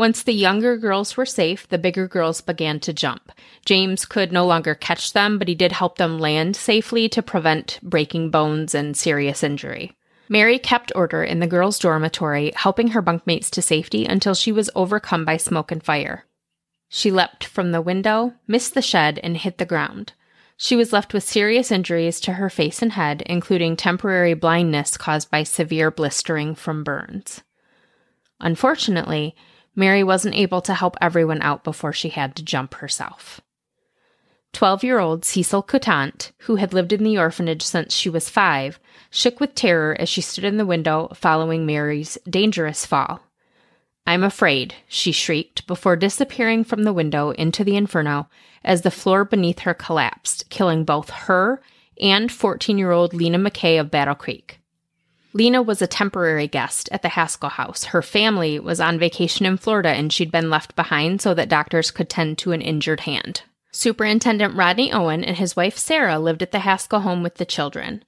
Once 0.00 0.22
the 0.22 0.32
younger 0.32 0.78
girls 0.78 1.18
were 1.18 1.26
safe, 1.26 1.68
the 1.68 1.76
bigger 1.76 2.08
girls 2.08 2.40
began 2.40 2.80
to 2.80 2.90
jump. 2.90 3.30
James 3.66 4.06
could 4.06 4.32
no 4.32 4.46
longer 4.46 4.74
catch 4.74 5.12
them, 5.12 5.38
but 5.38 5.46
he 5.46 5.54
did 5.54 5.72
help 5.72 5.98
them 5.98 6.18
land 6.18 6.56
safely 6.56 7.06
to 7.06 7.20
prevent 7.20 7.78
breaking 7.82 8.30
bones 8.30 8.74
and 8.74 8.96
serious 8.96 9.42
injury. 9.42 9.94
Mary 10.26 10.58
kept 10.58 10.90
order 10.94 11.22
in 11.22 11.40
the 11.40 11.46
girls' 11.46 11.78
dormitory, 11.78 12.50
helping 12.56 12.88
her 12.88 13.02
bunkmates 13.02 13.50
to 13.50 13.60
safety 13.60 14.06
until 14.06 14.32
she 14.32 14.50
was 14.50 14.70
overcome 14.74 15.26
by 15.26 15.36
smoke 15.36 15.70
and 15.70 15.82
fire. 15.82 16.24
She 16.88 17.10
leapt 17.10 17.44
from 17.44 17.72
the 17.72 17.82
window, 17.82 18.32
missed 18.46 18.72
the 18.72 18.80
shed, 18.80 19.20
and 19.22 19.36
hit 19.36 19.58
the 19.58 19.66
ground. 19.66 20.14
She 20.56 20.76
was 20.76 20.94
left 20.94 21.12
with 21.12 21.24
serious 21.24 21.70
injuries 21.70 22.20
to 22.20 22.32
her 22.32 22.48
face 22.48 22.80
and 22.80 22.92
head, 22.92 23.22
including 23.26 23.76
temporary 23.76 24.32
blindness 24.32 24.96
caused 24.96 25.30
by 25.30 25.42
severe 25.42 25.90
blistering 25.90 26.54
from 26.54 26.84
burns. 26.84 27.42
Unfortunately, 28.40 29.36
Mary 29.74 30.02
wasn't 30.02 30.34
able 30.34 30.60
to 30.60 30.74
help 30.74 30.96
everyone 31.00 31.40
out 31.42 31.64
before 31.64 31.92
she 31.92 32.08
had 32.08 32.34
to 32.36 32.42
jump 32.42 32.74
herself. 32.74 33.40
12 34.52 34.82
year 34.82 34.98
old 34.98 35.24
Cecil 35.24 35.62
Coutant, 35.62 36.32
who 36.40 36.56
had 36.56 36.72
lived 36.72 36.92
in 36.92 37.04
the 37.04 37.18
orphanage 37.18 37.62
since 37.62 37.94
she 37.94 38.10
was 38.10 38.28
five, 38.28 38.80
shook 39.10 39.38
with 39.38 39.54
terror 39.54 39.96
as 39.98 40.08
she 40.08 40.20
stood 40.20 40.44
in 40.44 40.56
the 40.56 40.66
window 40.66 41.08
following 41.14 41.64
Mary's 41.64 42.18
dangerous 42.28 42.84
fall. 42.84 43.20
I'm 44.06 44.24
afraid, 44.24 44.74
she 44.88 45.12
shrieked 45.12 45.66
before 45.66 45.94
disappearing 45.94 46.64
from 46.64 46.82
the 46.82 46.92
window 46.92 47.30
into 47.30 47.62
the 47.62 47.76
inferno 47.76 48.28
as 48.64 48.82
the 48.82 48.90
floor 48.90 49.24
beneath 49.24 49.60
her 49.60 49.74
collapsed, 49.74 50.50
killing 50.50 50.84
both 50.84 51.10
her 51.10 51.62
and 52.00 52.32
14 52.32 52.78
year 52.78 52.90
old 52.90 53.14
Lena 53.14 53.38
McKay 53.38 53.78
of 53.78 53.90
Battle 53.90 54.14
Creek. 54.14 54.59
Lena 55.32 55.62
was 55.62 55.80
a 55.80 55.86
temporary 55.86 56.48
guest 56.48 56.88
at 56.90 57.02
the 57.02 57.10
Haskell 57.10 57.50
house. 57.50 57.84
Her 57.84 58.02
family 58.02 58.58
was 58.58 58.80
on 58.80 58.98
vacation 58.98 59.46
in 59.46 59.56
Florida 59.56 59.90
and 59.90 60.12
she'd 60.12 60.32
been 60.32 60.50
left 60.50 60.74
behind 60.74 61.20
so 61.20 61.34
that 61.34 61.48
doctors 61.48 61.90
could 61.90 62.08
tend 62.08 62.38
to 62.38 62.52
an 62.52 62.60
injured 62.60 63.00
hand. 63.00 63.42
Superintendent 63.70 64.56
Rodney 64.56 64.92
Owen 64.92 65.22
and 65.22 65.36
his 65.36 65.54
wife 65.54 65.78
Sarah 65.78 66.18
lived 66.18 66.42
at 66.42 66.50
the 66.50 66.60
Haskell 66.60 67.00
home 67.00 67.22
with 67.22 67.36
the 67.36 67.44
children. 67.44 68.04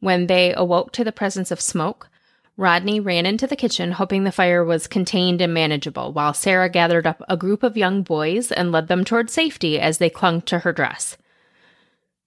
When 0.00 0.26
they 0.26 0.52
awoke 0.52 0.90
to 0.92 1.04
the 1.04 1.12
presence 1.12 1.52
of 1.52 1.60
smoke, 1.60 2.08
Rodney 2.56 3.00
ran 3.00 3.26
into 3.26 3.46
the 3.46 3.56
kitchen, 3.56 3.92
hoping 3.92 4.24
the 4.24 4.32
fire 4.32 4.64
was 4.64 4.86
contained 4.86 5.40
and 5.40 5.54
manageable, 5.54 6.12
while 6.12 6.34
Sarah 6.34 6.68
gathered 6.68 7.06
up 7.06 7.22
a 7.28 7.36
group 7.36 7.62
of 7.62 7.76
young 7.76 8.02
boys 8.02 8.52
and 8.52 8.70
led 8.70 8.88
them 8.88 9.04
toward 9.04 9.30
safety 9.30 9.78
as 9.78 9.98
they 9.98 10.10
clung 10.10 10.40
to 10.42 10.60
her 10.60 10.72
dress. 10.72 11.16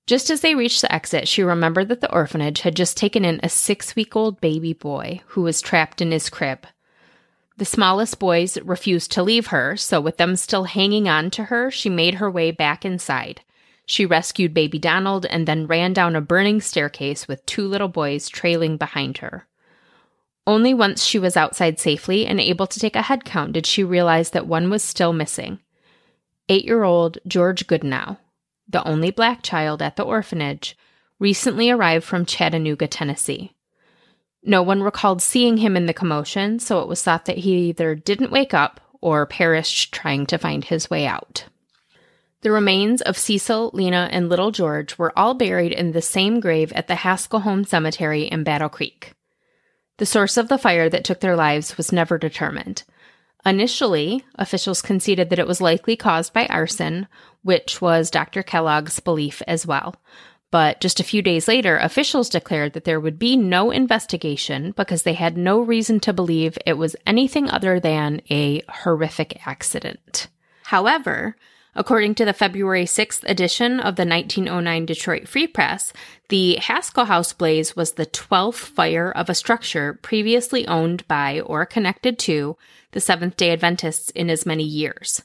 Just 0.07 0.29
as 0.29 0.39
they 0.39 0.55
reached 0.55 0.81
the 0.81 0.93
exit, 0.93 1.27
she 1.27 1.43
remembered 1.43 1.89
that 1.89 1.99
the 1.99 2.11
orphanage 2.11 2.61
had 2.61 2.77
just 2.77 2.95
taken 2.95 3.25
in 3.25 3.41
a 3.43 3.49
six 3.49 3.93
week 3.93 4.15
old 4.15 4.39
baby 4.39 4.71
boy 4.71 5.19
who 5.27 5.41
was 5.41 5.61
trapped 5.61 6.01
in 6.01 6.11
his 6.11 6.29
crib. 6.29 6.65
The 7.57 7.65
smallest 7.65 8.17
boys 8.17 8.57
refused 8.61 9.11
to 9.11 9.23
leave 9.23 9.47
her, 9.47 9.75
so 9.75 9.99
with 9.99 10.15
them 10.15 10.37
still 10.37 10.63
hanging 10.63 11.09
on 11.09 11.29
to 11.31 11.45
her, 11.45 11.69
she 11.69 11.89
made 11.89 12.15
her 12.15 12.31
way 12.31 12.51
back 12.51 12.85
inside. 12.85 13.41
She 13.85 14.05
rescued 14.05 14.53
baby 14.53 14.79
Donald 14.79 15.25
and 15.25 15.45
then 15.45 15.67
ran 15.67 15.91
down 15.91 16.15
a 16.15 16.21
burning 16.21 16.61
staircase 16.61 17.27
with 17.27 17.45
two 17.45 17.67
little 17.67 17.87
boys 17.89 18.29
trailing 18.29 18.77
behind 18.77 19.17
her. 19.17 19.45
Only 20.45 20.73
once 20.73 21.03
she 21.03 21.19
was 21.19 21.35
outside 21.35 21.79
safely 21.79 22.25
and 22.25 22.39
able 22.39 22.67
to 22.67 22.79
take 22.79 22.95
a 22.95 23.01
head 23.01 23.25
count 23.25 23.51
did 23.51 23.65
she 23.65 23.83
realize 23.83 24.29
that 24.29 24.47
one 24.47 24.69
was 24.69 24.83
still 24.83 25.11
missing. 25.11 25.59
Eight 26.47 26.63
year 26.63 26.83
old 26.83 27.17
George 27.27 27.67
Goodenow, 27.67 28.17
the 28.67 28.85
only 28.87 29.11
black 29.11 29.41
child 29.41 29.81
at 29.81 29.95
the 29.95 30.03
orphanage, 30.03 30.77
recently 31.19 31.69
arrived 31.69 32.05
from 32.05 32.25
Chattanooga, 32.25 32.87
Tennessee. 32.87 33.53
No 34.43 34.61
one 34.61 34.83
recalled 34.83 35.21
seeing 35.21 35.57
him 35.57 35.75
in 35.75 35.87
the 35.87 35.93
commotion, 35.93 36.59
so 36.59 36.79
it 36.79 36.87
was 36.87 37.03
thought 37.03 37.25
that 37.25 37.39
he 37.39 37.69
either 37.69 37.95
didn't 37.95 38.31
wake 38.31 38.53
up 38.53 38.79
or 39.01 39.25
perished 39.25 39.93
trying 39.93 40.25
to 40.27 40.37
find 40.37 40.65
his 40.65 40.89
way 40.89 41.05
out. 41.05 41.45
The 42.41 42.51
remains 42.51 43.01
of 43.01 43.17
Cecil, 43.17 43.71
Lena, 43.73 44.09
and 44.11 44.29
little 44.29 44.51
George 44.51 44.97
were 44.97 45.17
all 45.17 45.33
buried 45.33 45.71
in 45.71 45.91
the 45.91 46.01
same 46.01 46.39
grave 46.39 46.71
at 46.73 46.87
the 46.87 46.95
Haskell 46.95 47.41
Home 47.41 47.63
Cemetery 47.65 48.23
in 48.23 48.43
Battle 48.43 48.69
Creek. 48.69 49.13
The 49.97 50.05
source 50.05 50.37
of 50.37 50.47
the 50.47 50.59
fire 50.59 50.87
that 50.89 51.03
took 51.03 51.19
their 51.19 51.35
lives 51.35 51.77
was 51.77 51.91
never 51.91 52.17
determined. 52.17 52.83
Initially, 53.47 54.25
officials 54.35 54.81
conceded 54.81 55.29
that 55.29 55.39
it 55.39 55.47
was 55.47 55.61
likely 55.61 55.95
caused 55.95 56.33
by 56.33 56.47
arson, 56.47 57.07
which 57.43 57.81
was 57.81 58.11
Dr. 58.11 58.43
Kellogg's 58.43 58.99
belief 58.99 59.41
as 59.47 59.65
well. 59.65 59.95
But 60.51 60.81
just 60.81 60.99
a 60.99 61.03
few 61.05 61.21
days 61.21 61.47
later, 61.47 61.77
officials 61.77 62.27
declared 62.27 62.73
that 62.73 62.83
there 62.83 62.99
would 62.99 63.17
be 63.17 63.37
no 63.37 63.71
investigation 63.71 64.71
because 64.71 65.03
they 65.03 65.13
had 65.13 65.37
no 65.37 65.61
reason 65.61 66.01
to 66.01 66.11
believe 66.11 66.57
it 66.65 66.73
was 66.73 66.97
anything 67.05 67.49
other 67.49 67.79
than 67.79 68.21
a 68.29 68.63
horrific 68.67 69.47
accident. 69.47 70.27
However, 70.63 71.37
According 71.79 72.15
to 72.15 72.25
the 72.25 72.33
February 72.33 72.85
6th 72.85 73.23
edition 73.29 73.79
of 73.79 73.97
the 73.97 74.05
1909 74.05 74.87
Detroit 74.87 75.27
Free 75.27 75.45
Press, 75.45 75.93
the 76.29 76.55
Haskell 76.55 77.05
House 77.05 77.33
blaze 77.33 77.75
was 77.75 77.91
the 77.91 78.07
12th 78.07 78.55
fire 78.55 79.11
of 79.11 79.29
a 79.29 79.35
structure 79.35 79.93
previously 80.01 80.67
owned 80.67 81.07
by 81.07 81.39
or 81.39 81.67
connected 81.67 82.17
to 82.17 82.57
the 82.93 82.99
Seventh 82.99 83.37
day 83.37 83.51
Adventists 83.51 84.09
in 84.09 84.31
as 84.31 84.43
many 84.43 84.63
years. 84.63 85.21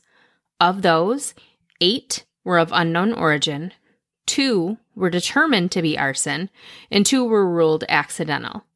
Of 0.60 0.82
those, 0.82 1.32
eight 1.80 2.26
were 2.44 2.58
of 2.58 2.68
unknown 2.70 3.14
origin, 3.14 3.72
two 4.26 4.76
were 4.94 5.08
determined 5.08 5.72
to 5.72 5.80
be 5.80 5.98
arson, 5.98 6.50
and 6.90 7.06
two 7.06 7.24
were 7.24 7.48
ruled 7.48 7.84
accidental. 7.88 8.66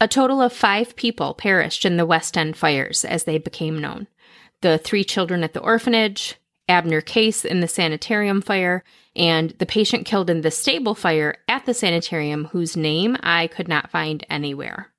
A 0.00 0.08
total 0.08 0.40
of 0.40 0.54
five 0.54 0.96
people 0.96 1.34
perished 1.34 1.84
in 1.84 1.98
the 1.98 2.06
West 2.06 2.38
End 2.38 2.56
fires 2.56 3.04
as 3.04 3.24
they 3.24 3.36
became 3.36 3.78
known 3.78 4.06
the 4.62 4.78
three 4.78 5.04
children 5.04 5.44
at 5.44 5.52
the 5.52 5.60
orphanage, 5.60 6.36
Abner 6.68 7.00
Case 7.00 7.44
in 7.44 7.60
the 7.60 7.68
sanitarium 7.68 8.42
fire, 8.42 8.84
and 9.16 9.50
the 9.58 9.66
patient 9.66 10.06
killed 10.06 10.30
in 10.30 10.42
the 10.42 10.50
stable 10.50 10.94
fire 10.94 11.36
at 11.48 11.66
the 11.66 11.74
sanitarium, 11.74 12.46
whose 12.46 12.76
name 12.76 13.16
I 13.22 13.46
could 13.46 13.68
not 13.68 13.90
find 13.90 14.24
anywhere. 14.28 14.92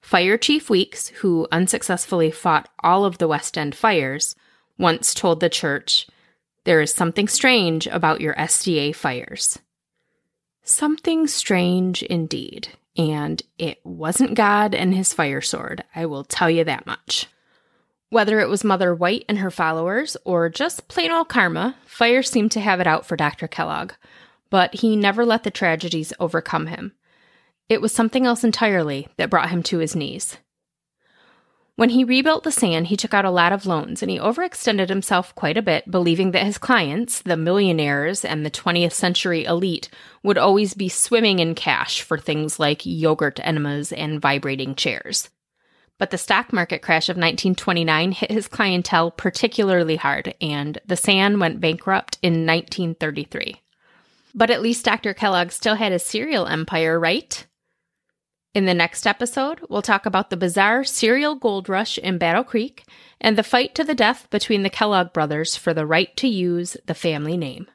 Fire 0.00 0.38
Chief 0.38 0.70
Weeks, 0.70 1.08
who 1.08 1.48
unsuccessfully 1.50 2.30
fought 2.30 2.68
all 2.82 3.04
of 3.04 3.18
the 3.18 3.26
West 3.26 3.58
End 3.58 3.74
fires, 3.74 4.36
once 4.78 5.14
told 5.14 5.40
the 5.40 5.48
church, 5.48 6.06
There 6.64 6.80
is 6.80 6.94
something 6.94 7.26
strange 7.26 7.86
about 7.86 8.20
your 8.20 8.34
SDA 8.34 8.94
fires. 8.94 9.58
Something 10.62 11.26
strange 11.26 12.02
indeed, 12.02 12.68
and 12.96 13.42
it 13.58 13.80
wasn't 13.84 14.34
God 14.34 14.74
and 14.74 14.94
his 14.94 15.12
fire 15.12 15.40
sword, 15.40 15.84
I 15.94 16.06
will 16.06 16.24
tell 16.24 16.50
you 16.50 16.64
that 16.64 16.86
much. 16.86 17.26
Whether 18.08 18.38
it 18.38 18.48
was 18.48 18.62
Mother 18.62 18.94
White 18.94 19.24
and 19.28 19.38
her 19.38 19.50
followers, 19.50 20.16
or 20.24 20.48
just 20.48 20.86
plain 20.86 21.10
old 21.10 21.28
karma, 21.28 21.76
fire 21.84 22.22
seemed 22.22 22.52
to 22.52 22.60
have 22.60 22.78
it 22.78 22.86
out 22.86 23.04
for 23.04 23.16
Dr. 23.16 23.48
Kellogg. 23.48 23.92
But 24.48 24.74
he 24.74 24.94
never 24.94 25.26
let 25.26 25.42
the 25.42 25.50
tragedies 25.50 26.12
overcome 26.20 26.68
him. 26.68 26.92
It 27.68 27.80
was 27.80 27.92
something 27.92 28.24
else 28.24 28.44
entirely 28.44 29.08
that 29.16 29.28
brought 29.28 29.50
him 29.50 29.64
to 29.64 29.78
his 29.78 29.96
knees. 29.96 30.38
When 31.74 31.90
he 31.90 32.04
rebuilt 32.04 32.44
the 32.44 32.52
SAN, 32.52 32.84
he 32.86 32.96
took 32.96 33.12
out 33.12 33.24
a 33.24 33.30
lot 33.30 33.52
of 33.52 33.66
loans 33.66 34.02
and 34.02 34.10
he 34.10 34.18
overextended 34.18 34.88
himself 34.88 35.34
quite 35.34 35.58
a 35.58 35.62
bit, 35.62 35.90
believing 35.90 36.30
that 36.30 36.46
his 36.46 36.58
clients, 36.58 37.20
the 37.20 37.36
millionaires 37.36 38.24
and 38.24 38.46
the 38.46 38.50
20th 38.52 38.92
century 38.92 39.44
elite, 39.44 39.90
would 40.22 40.38
always 40.38 40.74
be 40.74 40.88
swimming 40.88 41.40
in 41.40 41.56
cash 41.56 42.02
for 42.02 42.18
things 42.18 42.60
like 42.60 42.86
yogurt 42.86 43.40
enemas 43.42 43.92
and 43.92 44.22
vibrating 44.22 44.76
chairs 44.76 45.28
but 45.98 46.10
the 46.10 46.18
stock 46.18 46.52
market 46.52 46.82
crash 46.82 47.08
of 47.08 47.16
1929 47.16 48.12
hit 48.12 48.30
his 48.30 48.48
clientele 48.48 49.10
particularly 49.10 49.96
hard, 49.96 50.34
and 50.40 50.78
the 50.86 50.96
San 50.96 51.38
went 51.38 51.60
bankrupt 51.60 52.18
in 52.22 52.46
1933. 52.46 53.60
But 54.34 54.50
at 54.50 54.60
least 54.62 54.84
Dr. 54.84 55.14
Kellogg 55.14 55.50
still 55.50 55.76
had 55.76 55.92
a 55.92 55.98
cereal 55.98 56.46
empire, 56.46 57.00
right? 57.00 57.46
In 58.56 58.64
the 58.64 58.74
next 58.74 59.06
episode, 59.06 59.60
we'll 59.68 59.82
talk 59.82 60.06
about 60.06 60.30
the 60.30 60.36
bizarre 60.36 60.82
cereal 60.82 61.34
gold 61.34 61.68
rush 61.68 61.98
in 61.98 62.16
Battle 62.16 62.44
Creek 62.44 62.84
and 63.20 63.36
the 63.36 63.42
fight 63.42 63.74
to 63.74 63.84
the 63.84 63.94
death 63.94 64.28
between 64.30 64.62
the 64.62 64.70
Kellogg 64.70 65.12
brothers 65.12 65.56
for 65.56 65.74
the 65.74 65.86
right 65.86 66.16
to 66.16 66.26
use 66.28 66.76
the 66.86 66.94
family 66.94 67.36
name. 67.36 67.66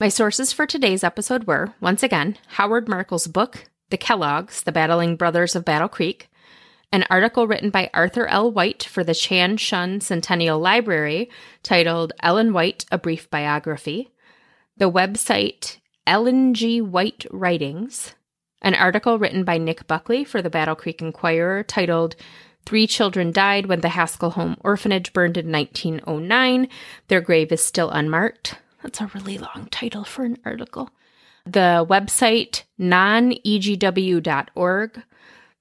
My 0.00 0.08
sources 0.08 0.52
for 0.52 0.66
today's 0.66 1.04
episode 1.04 1.46
were, 1.46 1.74
once 1.80 2.02
again, 2.02 2.36
Howard 2.48 2.88
Markel's 2.88 3.28
book, 3.28 3.70
The 3.90 3.96
Kelloggs, 3.96 4.62
The 4.62 4.72
Battling 4.72 5.16
Brothers 5.16 5.56
of 5.56 5.64
Battle 5.64 5.88
Creek, 5.88 6.28
an 6.96 7.04
article 7.10 7.46
written 7.46 7.68
by 7.68 7.90
Arthur 7.92 8.26
L. 8.26 8.50
White 8.50 8.82
for 8.82 9.04
the 9.04 9.14
Chan 9.14 9.58
Shun 9.58 10.00
Centennial 10.00 10.58
Library 10.58 11.28
titled 11.62 12.14
Ellen 12.22 12.54
White, 12.54 12.86
A 12.90 12.96
Brief 12.96 13.28
Biography, 13.28 14.14
the 14.78 14.90
website 14.90 15.76
Ellen 16.06 16.54
G. 16.54 16.80
White 16.80 17.26
Writings, 17.30 18.14
an 18.62 18.74
article 18.74 19.18
written 19.18 19.44
by 19.44 19.58
Nick 19.58 19.86
Buckley 19.86 20.24
for 20.24 20.40
the 20.40 20.48
Battle 20.48 20.74
Creek 20.74 21.02
Enquirer 21.02 21.62
titled 21.62 22.16
Three 22.64 22.86
children 22.86 23.30
died 23.30 23.66
when 23.66 23.82
the 23.82 23.90
Haskell 23.90 24.30
Home 24.30 24.56
Orphanage 24.64 25.12
burned 25.12 25.36
in 25.36 25.52
1909. 25.52 26.66
Their 27.08 27.20
grave 27.20 27.52
is 27.52 27.62
still 27.62 27.90
unmarked. 27.90 28.54
That's 28.82 29.02
a 29.02 29.10
really 29.14 29.36
long 29.36 29.68
title 29.70 30.04
for 30.04 30.24
an 30.24 30.38
article. 30.46 30.88
The 31.44 31.84
website 31.86 32.62
nonegw.org, 32.80 33.42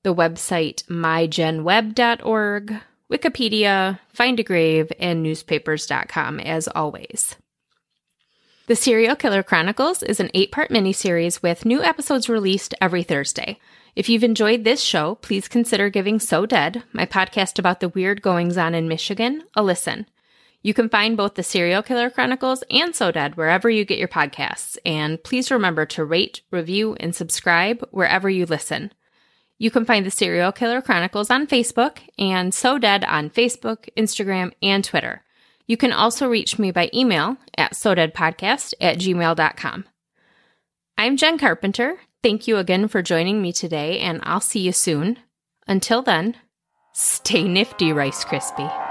the 0.06 0.16
website 0.16 0.84
migenweb.org, 0.84 2.80
Wikipedia, 3.12 4.00
Find 4.14 4.40
a 4.40 4.44
Grave, 4.44 4.92
and 5.00 5.24
newspapers.com 5.24 6.40
as 6.40 6.68
always. 6.68 7.36
The 8.68 8.76
Serial 8.76 9.16
Killer 9.16 9.42
Chronicles 9.42 10.04
is 10.04 10.20
an 10.20 10.30
eight 10.36 10.52
part 10.52 10.70
miniseries 10.70 11.42
with 11.42 11.66
new 11.66 11.82
episodes 11.84 12.30
released 12.30 12.76
every 12.80 13.02
Thursday. 13.02 13.60
If 13.96 14.08
you've 14.08 14.24
enjoyed 14.24 14.64
this 14.64 14.82
show, 14.82 15.16
please 15.16 15.48
consider 15.48 15.90
giving 15.90 16.20
So 16.20 16.46
Dead, 16.46 16.84
my 16.94 17.08
podcast 17.08 17.58
about 17.58 17.80
the 17.80 17.90
weird 17.90 18.22
goings 18.22 18.58
on 18.60 18.76
in 18.76 18.88
Michigan, 18.88 19.44
a 19.56 19.64
listen. 19.64 20.06
You 20.62 20.76
can 20.76 20.88
find 20.88 21.18
both 21.18 21.34
the 21.34 21.42
Serial 21.42 21.82
Killer 21.82 22.12
Chronicles 22.12 22.64
and 22.70 22.96
So 22.96 23.12
Dead 23.12 23.38
wherever 23.38 23.72
you 23.72 23.86
get 23.86 23.98
your 23.98 24.08
podcasts, 24.08 24.78
and 24.86 25.24
please 25.24 25.50
remember 25.50 25.88
to 25.88 26.06
rate, 26.06 26.42
review, 26.52 26.96
and 27.00 27.16
subscribe 27.16 27.88
wherever 27.90 28.30
you 28.30 28.46
listen. 28.46 28.92
You 29.58 29.72
can 29.72 29.86
find 29.86 30.06
the 30.06 30.12
Serial 30.12 30.52
Killer 30.52 30.82
Chronicles 30.82 31.30
on 31.30 31.48
Facebook 31.48 32.00
and 32.20 32.54
So 32.54 32.78
Dead 32.78 33.06
on 33.06 33.30
Facebook, 33.30 33.90
Instagram, 33.98 34.52
and 34.62 34.84
Twitter. 34.84 35.24
You 35.66 35.78
can 35.78 35.94
also 35.94 36.28
reach 36.28 36.60
me 36.60 36.72
by 36.72 36.90
email 36.94 37.38
at 37.58 37.74
sodeadpodcast 37.74 38.74
at 38.82 38.98
gmail.com. 38.98 39.86
I'm 40.98 41.18
Jen 41.18 41.38
Carpenter. 41.38 41.98
Thank 42.22 42.48
you 42.48 42.58
again 42.58 42.88
for 42.88 43.02
joining 43.02 43.42
me 43.42 43.54
today, 43.54 44.00
and 44.00 44.20
I'll 44.24 44.42
see 44.42 44.60
you 44.60 44.72
soon. 44.72 45.20
Until 45.68 46.02
then, 46.02 46.36
stay 46.94 47.48
nifty, 47.48 47.92
Rice 47.92 48.26
Krispie. 48.26 48.85